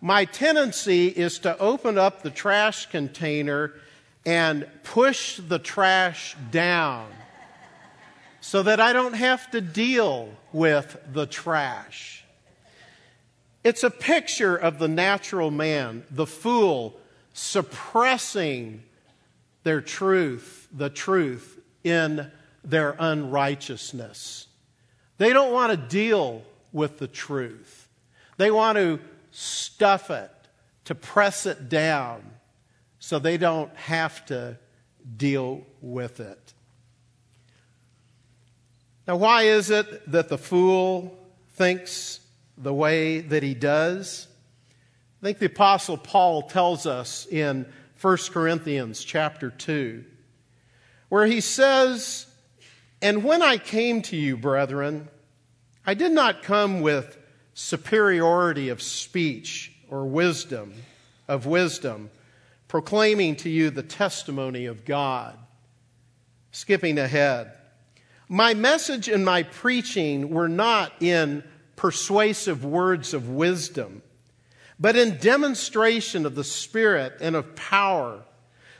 My 0.00 0.24
tendency 0.24 1.08
is 1.08 1.38
to 1.40 1.58
open 1.58 1.98
up 1.98 2.22
the 2.22 2.30
trash 2.30 2.86
container 2.86 3.74
and 4.26 4.66
push 4.82 5.36
the 5.36 5.58
trash 5.58 6.36
down 6.50 7.08
so 8.40 8.62
that 8.62 8.80
I 8.80 8.92
don't 8.92 9.14
have 9.14 9.50
to 9.52 9.60
deal 9.60 10.28
with 10.52 10.96
the 11.12 11.26
trash. 11.26 12.24
It's 13.62 13.82
a 13.82 13.90
picture 13.90 14.54
of 14.54 14.78
the 14.78 14.88
natural 14.88 15.50
man, 15.50 16.04
the 16.10 16.26
fool, 16.26 16.94
suppressing 17.32 18.82
their 19.62 19.80
truth, 19.80 20.68
the 20.70 20.90
truth, 20.90 21.58
in 21.82 22.30
their 22.62 22.96
unrighteousness. 22.98 24.46
They 25.16 25.32
don't 25.32 25.52
want 25.52 25.70
to 25.70 25.76
deal 25.76 26.42
with 26.72 26.98
the 26.98 27.08
truth. 27.08 27.88
They 28.36 28.50
want 28.50 28.76
to 28.76 29.00
stuff 29.30 30.10
it, 30.10 30.30
to 30.84 30.94
press 30.94 31.46
it 31.46 31.68
down, 31.68 32.22
so 33.04 33.18
they 33.18 33.36
don't 33.36 33.76
have 33.76 34.24
to 34.24 34.56
deal 35.18 35.60
with 35.82 36.20
it. 36.20 36.54
Now, 39.06 39.16
why 39.16 39.42
is 39.42 39.68
it 39.68 40.10
that 40.10 40.30
the 40.30 40.38
fool 40.38 41.14
thinks 41.52 42.20
the 42.56 42.72
way 42.72 43.20
that 43.20 43.42
he 43.42 43.52
does? 43.52 44.26
I 45.20 45.26
think 45.26 45.38
the 45.38 45.46
apostle 45.46 45.98
Paul 45.98 46.48
tells 46.48 46.86
us 46.86 47.26
in 47.26 47.66
1 48.00 48.16
Corinthians 48.32 49.04
chapter 49.04 49.50
2 49.50 50.02
where 51.10 51.26
he 51.26 51.42
says, 51.42 52.24
"And 53.02 53.22
when 53.22 53.42
I 53.42 53.58
came 53.58 54.00
to 54.00 54.16
you, 54.16 54.38
brethren, 54.38 55.10
I 55.84 55.92
did 55.92 56.12
not 56.12 56.42
come 56.42 56.80
with 56.80 57.18
superiority 57.52 58.70
of 58.70 58.80
speech 58.80 59.72
or 59.90 60.06
wisdom, 60.06 60.72
of 61.28 61.44
wisdom, 61.44 62.10
proclaiming 62.68 63.36
to 63.36 63.48
you 63.48 63.70
the 63.70 63.82
testimony 63.82 64.66
of 64.66 64.84
God." 64.84 65.38
Skipping 66.50 66.98
ahead. 66.98 67.52
My 68.28 68.54
message 68.54 69.08
and 69.08 69.24
my 69.24 69.42
preaching 69.42 70.30
were 70.30 70.48
not 70.48 70.92
in 71.00 71.44
persuasive 71.76 72.64
words 72.64 73.12
of 73.12 73.28
wisdom, 73.28 74.02
but 74.78 74.96
in 74.96 75.18
demonstration 75.18 76.24
of 76.24 76.34
the 76.34 76.44
Spirit 76.44 77.14
and 77.20 77.36
of 77.36 77.54
power, 77.54 78.22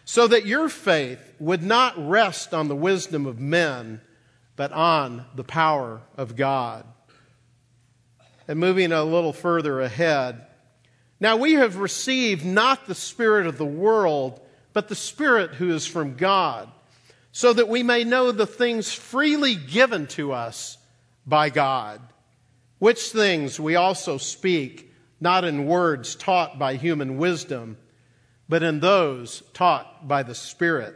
so 0.05 0.27
that 0.29 0.47
your 0.47 0.69
faith 0.69 1.35
would 1.39 1.63
not 1.63 1.95
rest 1.97 2.55
on 2.55 2.69
the 2.69 2.77
wisdom 2.77 3.27
of 3.27 3.41
men, 3.41 4.01
but 4.57 4.71
on 4.73 5.27
the 5.35 5.45
power 5.45 6.01
of 6.17 6.37
God. 6.37 6.85
And 8.47 8.59
moving 8.59 8.93
a 8.93 9.03
little 9.03 9.33
further 9.33 9.81
ahead, 9.81 10.47
now 11.21 11.37
we 11.37 11.55
have 11.55 11.77
received 11.77 12.45
not 12.45 12.87
the 12.87 12.95
Spirit 12.95 13.47
of 13.47 13.59
the 13.59 13.65
world, 13.65 14.41
but 14.73 14.89
the 14.89 14.95
Spirit 14.95 15.55
who 15.55 15.71
is 15.73 15.87
from 15.87 16.17
God 16.17 16.69
so 17.37 17.53
that 17.53 17.69
we 17.69 17.83
may 17.83 18.05
know 18.05 18.31
the 18.31 18.47
things 18.47 18.93
freely 18.93 19.57
given 19.57 20.07
to 20.07 20.31
us 20.31 20.79
by 21.27 21.51
God, 21.51 22.01
which 22.79 23.11
things 23.11 23.59
we 23.59 23.75
also 23.75 24.19
speak, 24.19 24.93
not 25.21 25.43
in 25.43 25.67
words 25.67 26.15
taught 26.15 26.61
by 26.61 26.77
human 26.77 27.19
wisdom, 27.19 27.77
but 28.49 28.63
in 28.63 28.79
those 28.79 29.43
taught 29.53 30.07
by 30.07 30.23
the 30.23 30.35
Spirit, 30.35 30.95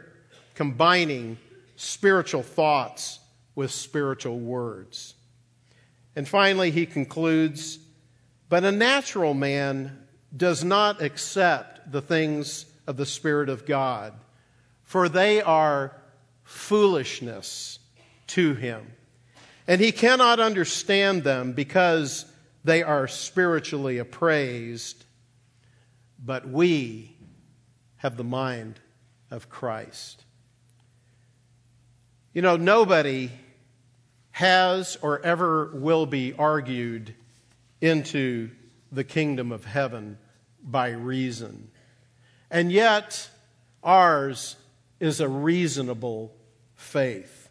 combining 0.55 1.37
spiritual 1.75 2.41
thoughts 2.41 3.19
with 3.53 3.69
spiritual 3.69 4.39
words. 4.39 5.15
And 6.15 6.25
finally, 6.25 6.71
he 6.71 6.85
concludes 6.85 7.79
But 8.47 8.63
a 8.63 8.71
natural 8.71 9.33
man 9.33 10.07
does 10.35 10.63
not 10.63 11.01
accept 11.01 11.91
the 11.91 12.01
things 12.01 12.65
of 12.87 12.97
the 12.97 13.05
Spirit 13.05 13.49
of 13.49 13.65
God, 13.65 14.13
for 14.83 15.09
they 15.09 15.41
are 15.41 15.95
foolishness 16.43 17.79
to 18.27 18.53
him. 18.53 18.93
And 19.67 19.79
he 19.79 19.91
cannot 19.91 20.39
understand 20.39 21.23
them 21.23 21.53
because 21.53 22.25
they 22.63 22.81
are 22.83 23.07
spiritually 23.07 23.99
appraised. 23.99 25.05
But 26.23 26.47
we 26.47 27.15
have 27.97 28.17
the 28.17 28.23
mind 28.23 28.79
of 29.29 29.49
Christ. 29.49 30.23
You 32.33 32.41
know, 32.41 32.57
nobody 32.57 33.29
has 34.31 34.97
or 35.01 35.21
ever 35.21 35.71
will 35.73 36.05
be 36.05 36.33
argued 36.33 37.13
into 37.81 38.49
the 38.91 39.03
kingdom 39.03 39.51
of 39.51 39.65
heaven 39.65 40.17
by 40.63 40.89
reason. 40.89 41.69
And 42.51 42.71
yet, 42.71 43.29
ours 43.83 44.55
is 44.99 45.19
a 45.19 45.27
reasonable 45.27 46.33
faith. 46.75 47.49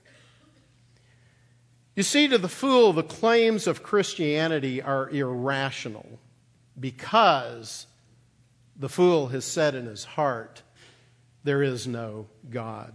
You 1.94 2.02
see, 2.02 2.28
to 2.28 2.38
the 2.38 2.48
fool, 2.48 2.92
the 2.92 3.02
claims 3.02 3.66
of 3.66 3.82
Christianity 3.82 4.80
are 4.80 5.10
irrational 5.10 6.20
because 6.78 7.86
the 8.76 8.88
fool 8.88 9.28
has 9.28 9.44
said 9.44 9.74
in 9.74 9.86
his 9.86 10.04
heart, 10.04 10.62
There 11.42 11.62
is 11.62 11.86
no 11.86 12.28
God. 12.50 12.94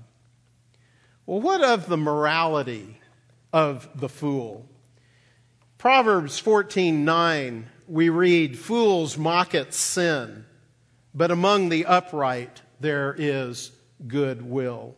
Well, 1.26 1.42
what 1.42 1.64
of 1.64 1.88
the 1.88 1.98
morality 1.98 3.00
of 3.52 3.90
the 3.94 4.10
fool? 4.10 4.68
Proverbs 5.78 6.40
14:9 6.40 7.66
we 7.88 8.10
read 8.10 8.58
fools 8.58 9.18
mock 9.18 9.54
at 9.56 9.74
sin 9.74 10.46
but 11.14 11.32
among 11.32 11.70
the 11.70 11.86
upright 11.86 12.62
there 12.80 13.16
is 13.18 13.72
goodwill. 14.08 14.96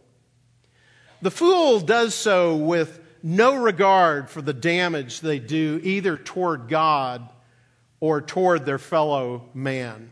The 1.22 1.32
fool 1.32 1.80
does 1.80 2.16
so 2.16 2.56
with 2.56 3.00
no 3.22 3.56
regard 3.56 4.30
for 4.30 4.42
the 4.42 4.54
damage 4.54 5.20
they 5.20 5.40
do 5.40 5.80
either 5.84 6.16
toward 6.18 6.68
God 6.68 7.28
or 8.00 8.22
toward 8.22 8.66
their 8.66 8.78
fellow 8.78 9.50
man. 9.54 10.12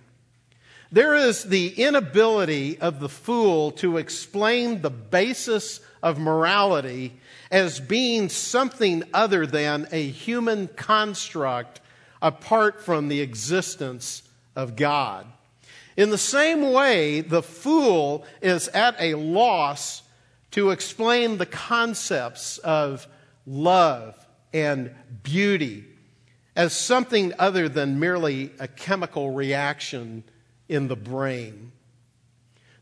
There 0.92 1.16
is 1.16 1.44
the 1.44 1.70
inability 1.70 2.80
of 2.80 3.00
the 3.00 3.10
fool 3.10 3.72
to 3.74 3.98
explain 3.98 4.82
the 4.82 4.92
basis 4.92 5.80
of 6.04 6.20
morality 6.20 7.14
as 7.50 7.80
being 7.80 8.30
something 8.30 9.04
other 9.14 9.48
than 9.48 9.88
a 9.92 10.08
human 10.08 10.68
construct 10.68 11.82
apart 12.24 12.82
from 12.82 13.10
the 13.10 13.22
existence 13.22 14.24
of 14.56 14.76
God. 14.76 15.28
In 15.96 16.10
the 16.10 16.18
same 16.18 16.72
way, 16.72 17.22
the 17.22 17.44
fool 17.44 18.26
is 18.42 18.70
at 18.70 18.96
a 19.00 19.14
loss 19.16 20.02
to 20.52 20.72
explain 20.72 21.38
the 21.38 21.46
concepts 21.46 22.58
of 22.60 23.08
love 23.46 24.16
and 24.54 24.96
beauty 25.22 25.84
as 26.56 26.74
something 26.74 27.34
other 27.38 27.68
than 27.68 28.00
merely 28.00 28.52
a 28.60 28.68
chemical 28.68 29.32
reaction 29.32 30.24
in 30.70 30.88
the 30.88 30.96
brain. 30.96 31.72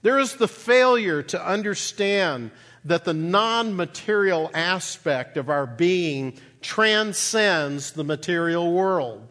There 0.03 0.19
is 0.19 0.35
the 0.35 0.47
failure 0.47 1.23
to 1.23 1.45
understand 1.45 2.51
that 2.85 3.05
the 3.05 3.13
non 3.13 3.75
material 3.75 4.51
aspect 4.53 5.37
of 5.37 5.49
our 5.49 5.65
being 5.65 6.37
transcends 6.61 7.91
the 7.91 8.03
material 8.03 8.71
world. 8.71 9.27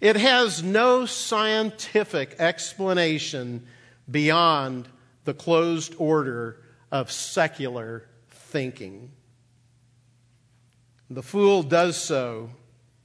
It 0.00 0.16
has 0.16 0.62
no 0.62 1.06
scientific 1.06 2.36
explanation 2.38 3.66
beyond 4.10 4.88
the 5.24 5.34
closed 5.34 5.94
order 5.98 6.62
of 6.92 7.10
secular 7.10 8.08
thinking. 8.28 9.10
The 11.08 11.22
fool 11.22 11.62
does 11.62 11.96
so 11.96 12.50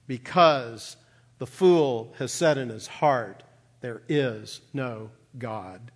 because 0.07 0.97
the 1.37 1.47
fool 1.47 2.13
has 2.17 2.31
said 2.31 2.57
in 2.57 2.69
his 2.69 2.87
heart, 2.87 3.43
There 3.79 4.01
is 4.07 4.61
no 4.73 5.11
God. 5.37 5.91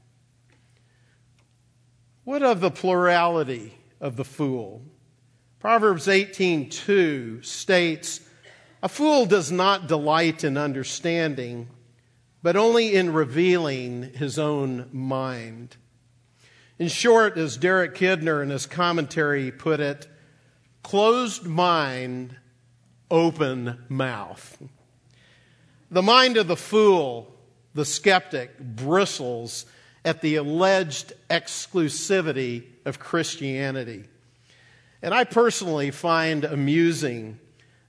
What 2.24 2.42
of 2.42 2.62
the 2.62 2.72
plurality 2.72 3.78
of 4.00 4.16
the 4.16 4.26
fool? 4.26 4.82
Proverbs 5.60 6.08
18:2 6.08 7.44
states, 7.44 8.25
"A 8.84 8.90
fool 8.90 9.26
does 9.26 9.52
not 9.52 9.88
delight 9.88 10.44
in 10.44 10.58
understanding, 10.58 11.70
but 12.44 12.56
only 12.56 12.94
in 12.94 13.14
revealing 13.14 14.14
his 14.14 14.38
own 14.38 14.90
mind." 14.92 15.78
In 16.78 16.90
short, 16.90 17.38
as 17.38 17.58
Derek 17.58 17.96
Kidner 17.96 18.44
in 18.44 18.50
his 18.50 18.66
commentary 18.66 19.52
put 19.52 19.80
it, 19.80 20.08
closed 20.84 21.44
mind, 21.44 22.36
open 23.10 23.86
mouth. 23.88 24.58
The 25.90 26.02
mind 26.02 26.38
of 26.38 26.48
the 26.48 26.58
fool, 26.58 27.34
the 27.74 27.86
skeptic, 27.86 28.60
bristles 28.60 29.66
at 30.04 30.22
the 30.22 30.36
alleged 30.36 31.14
exclusivity 31.30 32.64
of 32.84 33.00
Christianity. 33.00 34.06
And 35.02 35.14
I 35.14 35.24
personally 35.24 35.92
find 35.92 36.44
amusing 36.44 37.40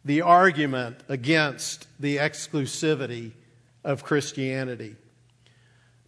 the 0.06 0.22
argument 0.22 0.96
against 1.08 1.88
the 2.00 2.18
exclusivity 2.18 3.32
of 3.82 4.04
Christianity. 4.04 4.94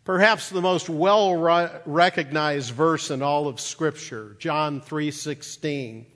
Perhaps 0.05 0.51
the 0.51 0.63
most 0.63 0.89
well 0.89 1.35
recognized 1.85 2.71
verse 2.71 3.11
in 3.11 3.23
all 3.23 3.49
of 3.49 3.59
scripture, 3.59 4.37
John 4.39 4.81
3:16. 4.81 6.07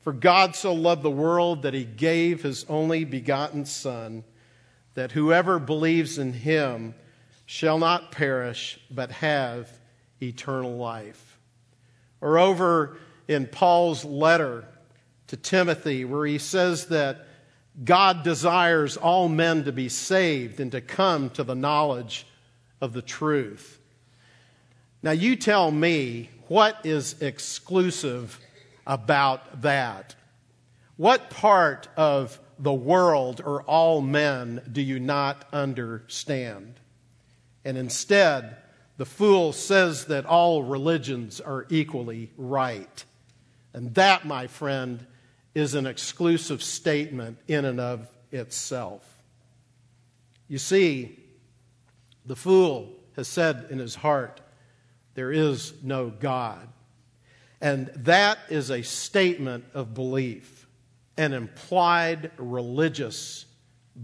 For 0.00 0.12
God 0.12 0.54
so 0.54 0.74
loved 0.74 1.02
the 1.02 1.10
world 1.10 1.62
that 1.62 1.72
he 1.72 1.84
gave 1.84 2.42
his 2.42 2.66
only 2.68 3.04
begotten 3.04 3.64
son 3.64 4.24
that 4.94 5.12
whoever 5.12 5.58
believes 5.58 6.18
in 6.18 6.34
him 6.34 6.94
shall 7.46 7.78
not 7.78 8.12
perish, 8.12 8.78
but 8.90 9.10
have 9.10 9.70
eternal 10.20 10.76
life. 10.76 11.38
Or 12.20 12.38
over 12.38 12.98
in 13.26 13.46
Paul's 13.46 14.04
letter 14.04 14.66
to 15.32 15.36
Timothy, 15.38 16.04
where 16.04 16.26
he 16.26 16.36
says 16.36 16.88
that 16.88 17.26
God 17.82 18.22
desires 18.22 18.98
all 18.98 19.30
men 19.30 19.64
to 19.64 19.72
be 19.72 19.88
saved 19.88 20.60
and 20.60 20.70
to 20.72 20.82
come 20.82 21.30
to 21.30 21.42
the 21.42 21.54
knowledge 21.54 22.26
of 22.82 22.92
the 22.92 23.00
truth. 23.00 23.80
Now, 25.02 25.12
you 25.12 25.36
tell 25.36 25.70
me 25.70 26.28
what 26.48 26.84
is 26.84 27.22
exclusive 27.22 28.38
about 28.86 29.62
that? 29.62 30.14
What 30.98 31.30
part 31.30 31.88
of 31.96 32.38
the 32.58 32.74
world 32.74 33.40
or 33.42 33.62
all 33.62 34.02
men 34.02 34.60
do 34.70 34.82
you 34.82 35.00
not 35.00 35.48
understand? 35.50 36.78
And 37.64 37.78
instead, 37.78 38.58
the 38.98 39.06
fool 39.06 39.54
says 39.54 40.04
that 40.06 40.26
all 40.26 40.62
religions 40.62 41.40
are 41.40 41.64
equally 41.70 42.30
right. 42.36 43.02
And 43.72 43.94
that, 43.94 44.26
my 44.26 44.46
friend, 44.46 45.06
is 45.54 45.74
an 45.74 45.86
exclusive 45.86 46.62
statement 46.62 47.38
in 47.46 47.64
and 47.64 47.80
of 47.80 48.08
itself. 48.30 49.06
You 50.48 50.58
see, 50.58 51.18
the 52.24 52.36
fool 52.36 52.92
has 53.16 53.28
said 53.28 53.66
in 53.70 53.78
his 53.78 53.94
heart, 53.94 54.40
There 55.14 55.32
is 55.32 55.74
no 55.82 56.10
God. 56.10 56.68
And 57.60 57.88
that 57.96 58.38
is 58.48 58.70
a 58.70 58.82
statement 58.82 59.64
of 59.72 59.94
belief, 59.94 60.66
an 61.16 61.32
implied 61.32 62.32
religious 62.36 63.44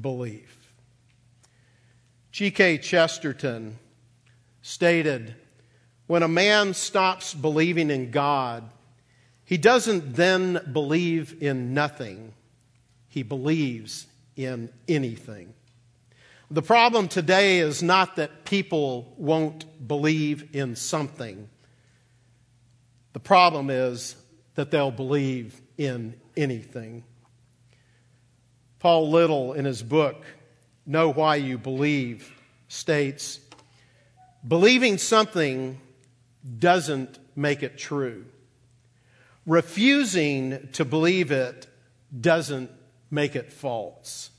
belief. 0.01 0.73
G.K. 2.31 2.79
Chesterton 2.79 3.79
stated 4.63 5.35
when 6.07 6.23
a 6.23 6.29
man 6.29 6.73
stops 6.73 7.35
believing 7.35 7.91
in 7.91 8.11
God, 8.11 8.71
he 9.49 9.57
doesn't 9.57 10.15
then 10.15 10.61
believe 10.75 11.43
in 11.43 11.73
nothing, 11.73 12.35
he 13.09 13.23
believes 13.23 14.07
in 14.37 14.69
anything. 14.87 15.55
The 16.51 16.61
problem 16.61 17.09
today 17.09 17.61
is 17.61 17.83
not 17.83 18.17
that 18.17 18.45
people 18.45 19.11
won't 19.17 19.89
believe 19.89 20.55
in 20.55 20.77
something. 20.77 21.49
The 23.15 23.21
problem 23.21 23.71
is 23.71 24.17
that 24.55 24.71
they'll 24.71 24.91
believe 24.91 25.59
in 25.79 26.21
anything. 26.37 27.05
Paul 28.81 29.09
Little, 29.11 29.55
in 29.55 29.65
his 29.65 29.83
book, 29.83 30.27
Know 30.85 31.11
Why 31.11 31.37
You 31.37 31.57
Believe 31.57 32.31
states 32.69 33.41
believing 34.47 34.99
something 34.99 35.81
doesn't 36.59 37.19
make 37.35 37.63
it 37.63 37.79
true. 37.79 38.27
Refusing 39.49 40.69
to 40.73 40.85
believe 40.85 41.33
it 41.33 41.67
doesn't 42.21 42.71
make 43.11 43.35
it 43.35 43.51
false. 43.51 44.31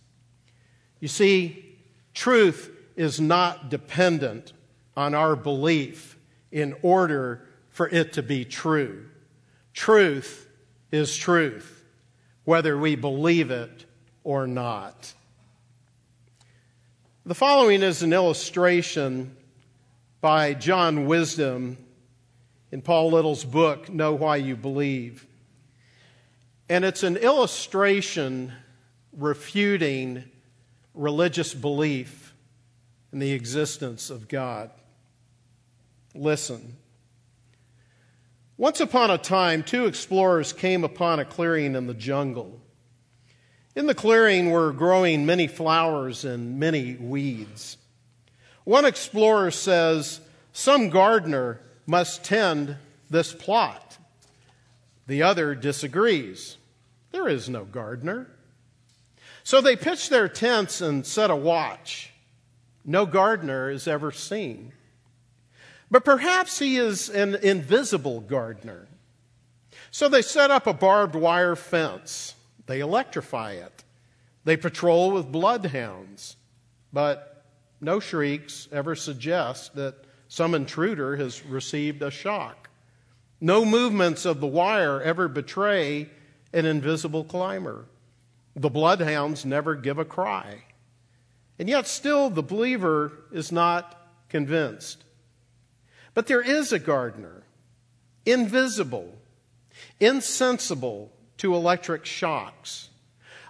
You 1.00 1.08
see, 1.08 1.78
truth 2.14 2.70
is 2.96 3.20
not 3.20 3.72
dependent 3.72 4.54
on 4.96 5.16
our 5.16 5.36
belief 5.36 6.16
in 6.52 6.76
order 6.84 7.48
for 7.70 7.90
it 7.90 8.14
to 8.14 8.22
be 8.22 8.46
true. 8.46 9.10
Truth 9.74 10.48
is 10.92 11.18
truth, 11.18 11.84
whether 12.44 12.78
we 12.78 12.96
believe 12.96 13.50
it 13.50 13.86
or 14.24 14.46
not. 14.46 15.12
The 17.26 17.34
following 17.34 17.82
is 17.82 18.04
an 18.04 18.14
illustration 18.14 19.36
by 20.22 20.54
John 20.54 21.08
Wisdom 21.08 21.80
in 22.72 22.82
Paul 22.82 23.12
Little's 23.12 23.44
book, 23.44 23.90
Know 23.90 24.14
Why 24.14 24.38
You 24.38 24.56
Believe. 24.56 25.26
And 26.68 26.86
it's 26.86 27.04
an 27.04 27.18
illustration 27.18 28.54
refuting 29.12 30.24
religious 30.94 31.54
belief 31.54 32.34
in 33.12 33.20
the 33.20 33.32
existence 33.32 34.10
of 34.10 34.28
God. 34.28 34.70
Listen. 36.14 36.76
Once 38.58 38.80
upon 38.82 39.10
a 39.10 39.18
time, 39.18 39.64
two 39.64 39.86
explorers 39.86 40.54
came 40.54 40.84
upon 40.84 41.20
a 41.20 41.26
clearing 41.26 41.76
in 41.76 41.88
the 41.88 41.94
jungle. 41.94 42.60
In 43.76 43.88
the 43.88 43.96
clearing 43.96 44.52
were 44.52 44.74
growing 44.74 45.26
many 45.26 45.48
flowers 45.48 46.26
and 46.26 46.60
many 46.60 46.96
weeds. 46.96 47.78
One 48.66 48.86
explorer 48.86 49.52
says, 49.52 50.20
Some 50.52 50.90
gardener 50.90 51.62
must 51.90 52.24
tend 52.24 52.78
this 53.10 53.34
plot. 53.34 53.98
The 55.08 55.24
other 55.24 55.56
disagrees. 55.56 56.58
There 57.12 57.28
is 57.28 57.50
no 57.50 57.66
gardener. 57.66 58.28
So 59.44 59.60
they 59.60 59.76
pitch 59.76 60.10
their 60.10 60.30
tents 60.30 60.82
and 60.82 61.04
set 61.04 61.32
a 61.32 61.36
watch. 61.36 62.12
No 62.86 63.08
gardener 63.08 63.72
is 63.72 63.88
ever 63.88 64.12
seen. 64.12 64.72
But 65.90 66.06
perhaps 66.06 66.60
he 66.60 66.78
is 66.78 67.10
an 67.10 67.34
invisible 67.36 68.20
gardener. 68.20 68.88
So 69.90 70.08
they 70.08 70.22
set 70.22 70.52
up 70.52 70.68
a 70.68 70.74
barbed 70.74 71.16
wire 71.16 71.56
fence 71.56 72.36
they 72.68 72.82
electrify 72.82 73.54
it. 73.54 73.84
They 74.44 74.56
patrol 74.56 75.10
with 75.10 75.32
bloodhounds. 75.32 76.36
But 76.94 77.44
no 77.82 78.00
shrieks 78.00 78.68
ever 78.72 78.94
suggest 78.94 79.74
that 79.74 79.96
some 80.30 80.54
intruder 80.54 81.18
has 81.18 81.44
received 81.44 82.04
a 82.04 82.12
shock. 82.12 82.70
No 83.42 83.66
movements 83.66 84.26
of 84.26 84.40
the 84.40 84.48
wire 84.48 85.02
ever 85.02 85.28
betray 85.28 86.08
an 86.54 86.66
invisible 86.66 87.24
climber. 87.24 87.86
The 88.56 88.70
bloodhounds 88.70 89.44
never 89.44 89.74
give 89.74 89.98
a 89.98 90.06
cry. 90.06 90.64
And 91.58 91.68
yet, 91.68 91.88
still, 91.88 92.30
the 92.30 92.44
believer 92.44 93.12
is 93.32 93.52
not 93.52 94.00
convinced. 94.30 95.04
But 96.14 96.28
there 96.28 96.42
is 96.42 96.72
a 96.72 96.80
gardener, 96.80 97.44
invisible, 98.24 99.18
insensible 100.00 101.12
to 101.38 101.56
electric 101.56 102.06
shocks. 102.06 102.90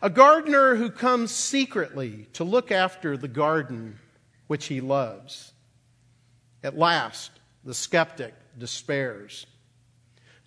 A 0.02 0.10
gardener 0.10 0.76
who 0.76 0.90
comes 0.90 1.32
secretly 1.32 2.28
to 2.34 2.46
look 2.46 2.72
after 2.72 3.18
the 3.18 3.28
garden 3.28 4.00
which 4.48 4.68
he 4.68 4.80
loves. 4.80 5.52
At 6.64 6.78
last, 6.78 7.32
the 7.64 7.74
skeptic 7.74 8.34
despairs. 8.58 9.46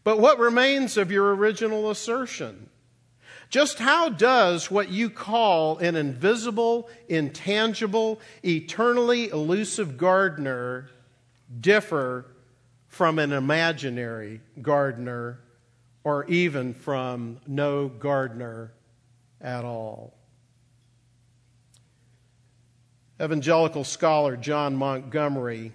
But 0.05 0.19
what 0.19 0.39
remains 0.39 0.97
of 0.97 1.11
your 1.11 1.35
original 1.35 1.91
assertion? 1.91 2.69
Just 3.49 3.79
how 3.79 4.09
does 4.09 4.71
what 4.71 4.89
you 4.89 5.11
call 5.11 5.79
an 5.79 5.95
invisible, 5.95 6.89
intangible, 7.09 8.19
eternally 8.43 9.29
elusive 9.29 9.99
gardener 9.99 10.89
differ 11.61 12.27
from 12.89 13.19
an 13.19 13.33
imaginary 13.33 14.41
gardener 14.61 15.39
or 16.03 16.25
even 16.27 16.73
from 16.75 17.41
no 17.47 17.89
gardener 17.89 18.73
at 19.41 19.65
all? 19.65 20.15
Evangelical 23.21 23.85
scholar 23.85 24.37
John 24.37 24.75
Montgomery, 24.75 25.73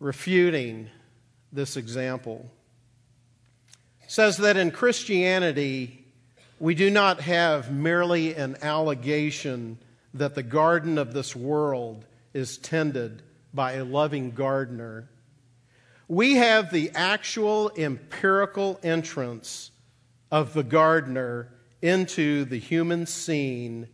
refuting 0.00 0.88
this 1.52 1.76
example, 1.76 2.50
says 4.06 4.36
that 4.38 4.56
in 4.56 4.70
Christianity, 4.70 6.06
we 6.60 6.74
do 6.74 6.90
not 6.90 7.20
have 7.20 7.72
merely 7.72 8.34
an 8.34 8.56
allegation 8.62 9.78
that 10.14 10.34
the 10.34 10.42
garden 10.42 10.98
of 10.98 11.12
this 11.12 11.36
world 11.36 12.04
is 12.32 12.58
tended 12.58 13.22
by 13.52 13.72
a 13.72 13.84
loving 13.84 14.32
gardener. 14.32 15.08
We 16.08 16.36
have 16.36 16.72
the 16.72 16.90
actual 16.94 17.70
empirical 17.76 18.80
entrance 18.82 19.70
of 20.30 20.54
the 20.54 20.62
gardener 20.62 21.48
into 21.82 22.44
the 22.44 22.58
human 22.58 23.06
scene 23.06 23.88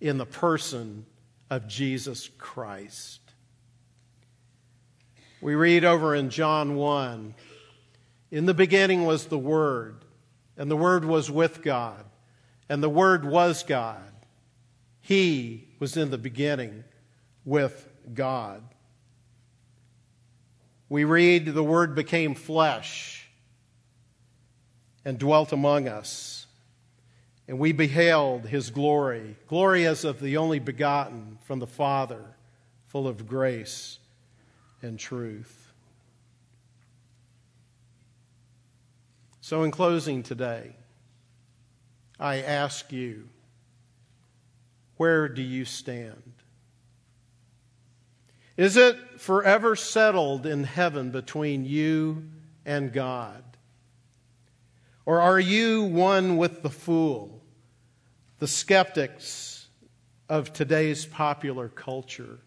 in 0.00 0.18
the 0.18 0.26
person 0.26 1.06
of 1.48 1.68
Jesus 1.68 2.28
Christ. 2.38 3.20
We 5.42 5.54
read 5.54 5.86
over 5.86 6.14
in 6.14 6.28
John 6.28 6.74
1 6.74 7.34
in 8.30 8.44
the 8.44 8.54
beginning 8.54 9.06
was 9.06 9.26
the 9.26 9.38
Word, 9.38 10.04
and 10.58 10.70
the 10.70 10.76
Word 10.76 11.04
was 11.04 11.30
with 11.30 11.62
God, 11.62 12.04
and 12.68 12.82
the 12.82 12.90
Word 12.90 13.24
was 13.24 13.62
God. 13.62 14.12
He 15.00 15.68
was 15.78 15.96
in 15.96 16.10
the 16.10 16.18
beginning 16.18 16.84
with 17.46 17.88
God. 18.12 18.62
We 20.90 21.04
read, 21.04 21.46
the 21.46 21.64
Word 21.64 21.94
became 21.94 22.34
flesh 22.34 23.26
and 25.06 25.18
dwelt 25.18 25.52
among 25.52 25.88
us, 25.88 26.46
and 27.48 27.58
we 27.58 27.72
beheld 27.72 28.46
his 28.46 28.68
glory, 28.68 29.36
glory 29.48 29.86
as 29.86 30.04
of 30.04 30.20
the 30.20 30.36
only 30.36 30.58
begotten 30.58 31.38
from 31.46 31.60
the 31.60 31.66
Father, 31.66 32.36
full 32.88 33.08
of 33.08 33.26
grace 33.26 33.99
and 34.82 34.98
truth. 34.98 35.72
So, 39.40 39.62
in 39.62 39.70
closing 39.70 40.22
today, 40.22 40.76
I 42.18 42.42
ask 42.42 42.92
you, 42.92 43.28
where 44.96 45.28
do 45.28 45.42
you 45.42 45.64
stand? 45.64 46.34
Is 48.56 48.76
it 48.76 48.96
forever 49.18 49.74
settled 49.74 50.44
in 50.44 50.64
heaven 50.64 51.10
between 51.10 51.64
you 51.64 52.28
and 52.66 52.92
God? 52.92 53.42
Or 55.06 55.20
are 55.20 55.40
you 55.40 55.84
one 55.84 56.36
with 56.36 56.62
the 56.62 56.70
fool, 56.70 57.42
the 58.38 58.46
skeptics 58.46 59.66
of 60.28 60.52
today's 60.52 61.06
popular 61.06 61.68
culture, 61.68 62.38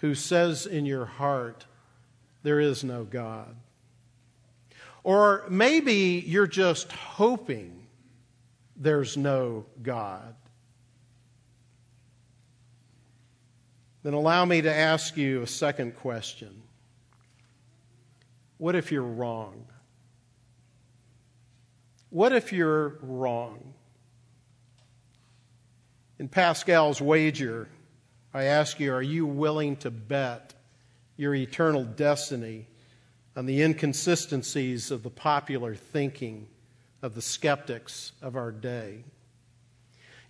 who 0.00 0.14
says 0.14 0.66
in 0.66 0.86
your 0.86 1.04
heart, 1.04 1.66
there 2.42 2.60
is 2.60 2.82
no 2.82 3.04
God? 3.04 3.54
Or 5.04 5.44
maybe 5.48 6.22
you're 6.26 6.46
just 6.46 6.90
hoping 6.92 7.86
there's 8.76 9.16
no 9.16 9.66
God. 9.82 10.34
Then 14.02 14.14
allow 14.14 14.44
me 14.46 14.62
to 14.62 14.74
ask 14.74 15.16
you 15.16 15.42
a 15.42 15.46
second 15.46 15.96
question. 15.96 16.62
What 18.56 18.74
if 18.74 18.90
you're 18.90 19.02
wrong? 19.02 19.66
What 22.08 22.32
if 22.32 22.52
you're 22.52 22.98
wrong? 23.02 23.74
In 26.18 26.28
Pascal's 26.28 27.00
wager, 27.00 27.68
I 28.32 28.44
ask 28.44 28.78
you, 28.78 28.92
are 28.92 29.02
you 29.02 29.26
willing 29.26 29.76
to 29.76 29.90
bet 29.90 30.54
your 31.16 31.34
eternal 31.34 31.84
destiny 31.84 32.66
on 33.36 33.46
the 33.46 33.62
inconsistencies 33.62 34.90
of 34.90 35.02
the 35.02 35.10
popular 35.10 35.74
thinking 35.74 36.46
of 37.02 37.14
the 37.14 37.22
skeptics 37.22 38.12
of 38.20 38.36
our 38.36 38.50
day. 38.50 39.04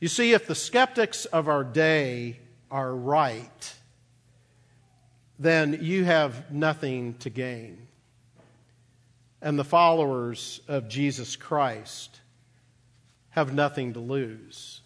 You 0.00 0.08
see, 0.08 0.32
if 0.32 0.46
the 0.46 0.54
skeptics 0.54 1.24
of 1.26 1.48
our 1.48 1.64
day 1.64 2.38
are 2.70 2.94
right, 2.94 3.74
then 5.38 5.78
you 5.82 6.04
have 6.04 6.52
nothing 6.52 7.14
to 7.18 7.30
gain. 7.30 7.86
And 9.42 9.58
the 9.58 9.64
followers 9.64 10.60
of 10.68 10.88
Jesus 10.88 11.36
Christ 11.36 12.20
have 13.30 13.54
nothing 13.54 13.94
to 13.94 14.00
lose. 14.00 14.79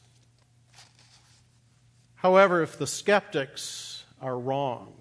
However, 2.24 2.62
if 2.62 2.78
the 2.78 2.86
skeptics 2.86 4.02
are 4.18 4.38
wrong, 4.38 4.94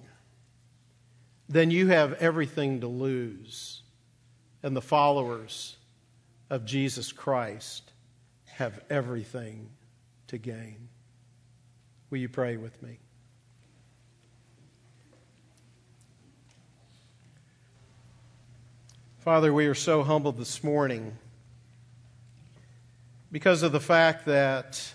then 1.48 1.72
you 1.72 1.88
have 1.88 2.12
everything 2.16 2.82
to 2.82 2.88
lose. 2.88 3.82
And 4.62 4.76
the 4.76 4.82
followers 4.82 5.78
of 6.50 6.66
Jesus 6.66 7.14
Christ 7.14 7.94
have 8.48 8.84
everything 8.90 9.70
to 10.28 10.38
gain. 10.38 10.90
Will 12.10 12.18
you 12.18 12.28
pray 12.28 12.58
with 12.58 12.84
me? 12.84 13.00
Father, 19.20 19.54
we 19.54 19.68
are 19.68 19.74
so 19.74 20.04
humbled 20.04 20.38
this 20.38 20.62
morning 20.62 21.18
because 23.32 23.64
of 23.64 23.72
the 23.72 23.80
fact 23.80 24.26
that 24.26 24.94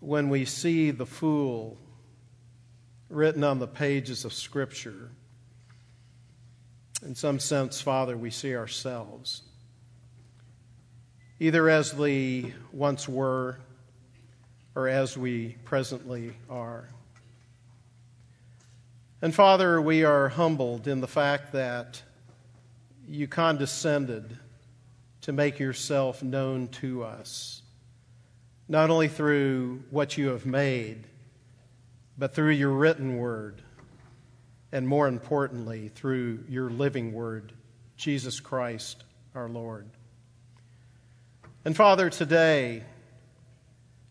when 0.00 0.28
we 0.28 0.44
see 0.44 0.90
the 0.90 1.06
fool 1.06 1.76
written 3.08 3.42
on 3.42 3.58
the 3.58 3.66
pages 3.66 4.24
of 4.24 4.32
Scripture. 4.32 5.10
In 7.04 7.14
some 7.14 7.38
sense, 7.38 7.80
Father, 7.80 8.16
we 8.16 8.30
see 8.30 8.54
ourselves 8.54 9.42
either 11.40 11.68
as 11.68 11.94
we 11.94 12.52
once 12.72 13.08
were 13.08 13.58
or 14.74 14.88
as 14.88 15.16
we 15.16 15.56
presently 15.64 16.32
are. 16.50 16.88
And 19.22 19.34
Father, 19.34 19.80
we 19.80 20.04
are 20.04 20.28
humbled 20.28 20.86
in 20.86 21.00
the 21.00 21.08
fact 21.08 21.52
that 21.52 22.02
you 23.06 23.26
condescended 23.26 24.38
to 25.22 25.32
make 25.32 25.58
yourself 25.58 26.22
known 26.22 26.68
to 26.68 27.04
us, 27.04 27.57
not 28.68 28.90
only 28.90 29.08
through 29.08 29.82
what 29.90 30.16
you 30.18 30.28
have 30.28 30.44
made 30.44 31.06
but 32.18 32.34
through 32.34 32.50
your 32.50 32.70
written 32.70 33.16
word, 33.16 33.62
and 34.72 34.86
more 34.86 35.06
importantly, 35.06 35.88
through 35.88 36.44
your 36.48 36.68
living 36.68 37.12
word, 37.12 37.52
Jesus 37.96 38.40
Christ 38.40 39.04
our 39.34 39.48
Lord. 39.48 39.88
And 41.64 41.76
Father, 41.76 42.10
today, 42.10 42.82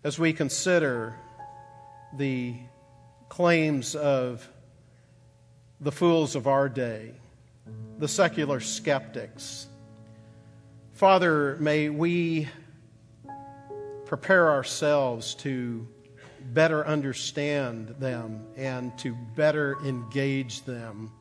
as 0.05 0.17
we 0.17 0.31
consider 0.31 1.15
the 2.15 2.55
claims 3.27 3.93
of 3.93 4.47
the 5.81 5.91
fools 5.91 6.35
of 6.35 6.47
our 6.47 6.69
day, 6.69 7.11
the 7.99 8.07
secular 8.07 8.61
skeptics, 8.61 9.67
Father, 10.93 11.57
may 11.59 11.89
we 11.89 12.47
prepare 14.07 14.49
ourselves 14.51 15.35
to 15.35 15.85
better 16.53 16.87
understand 16.87 17.89
them 17.99 18.47
and 18.55 18.97
to 18.99 19.15
better 19.35 19.75
engage 19.83 20.63
them 20.63 21.11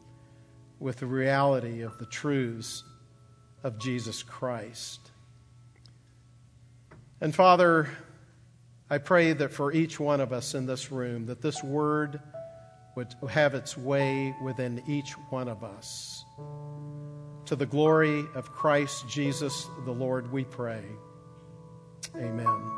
with 0.79 0.99
the 0.99 1.07
reality 1.07 1.83
of 1.83 1.99
the 1.99 2.07
truths 2.07 2.85
of 3.64 3.79
Jesus 3.79 4.22
Christ. 4.22 5.11
And 7.20 7.35
Father, 7.35 7.88
I 8.88 8.99
pray 8.99 9.33
that 9.33 9.53
for 9.53 9.72
each 9.72 9.99
one 9.99 10.20
of 10.20 10.33
us 10.33 10.55
in 10.55 10.66
this 10.66 10.92
room, 10.92 11.27
that 11.27 11.42
this 11.42 11.64
word 11.64 12.20
would 12.94 13.14
have 13.29 13.55
its 13.55 13.77
way 13.77 14.35
within 14.42 14.83
each 14.87 15.12
one 15.31 15.49
of 15.49 15.64
us. 15.64 16.25
To 17.46 17.57
the 17.57 17.66
glory 17.66 18.25
of 18.35 18.53
Christ 18.53 19.09
Jesus 19.09 19.66
the 19.85 19.92
Lord, 19.92 20.31
we 20.31 20.44
pray. 20.44 20.85
Amen. 22.16 22.76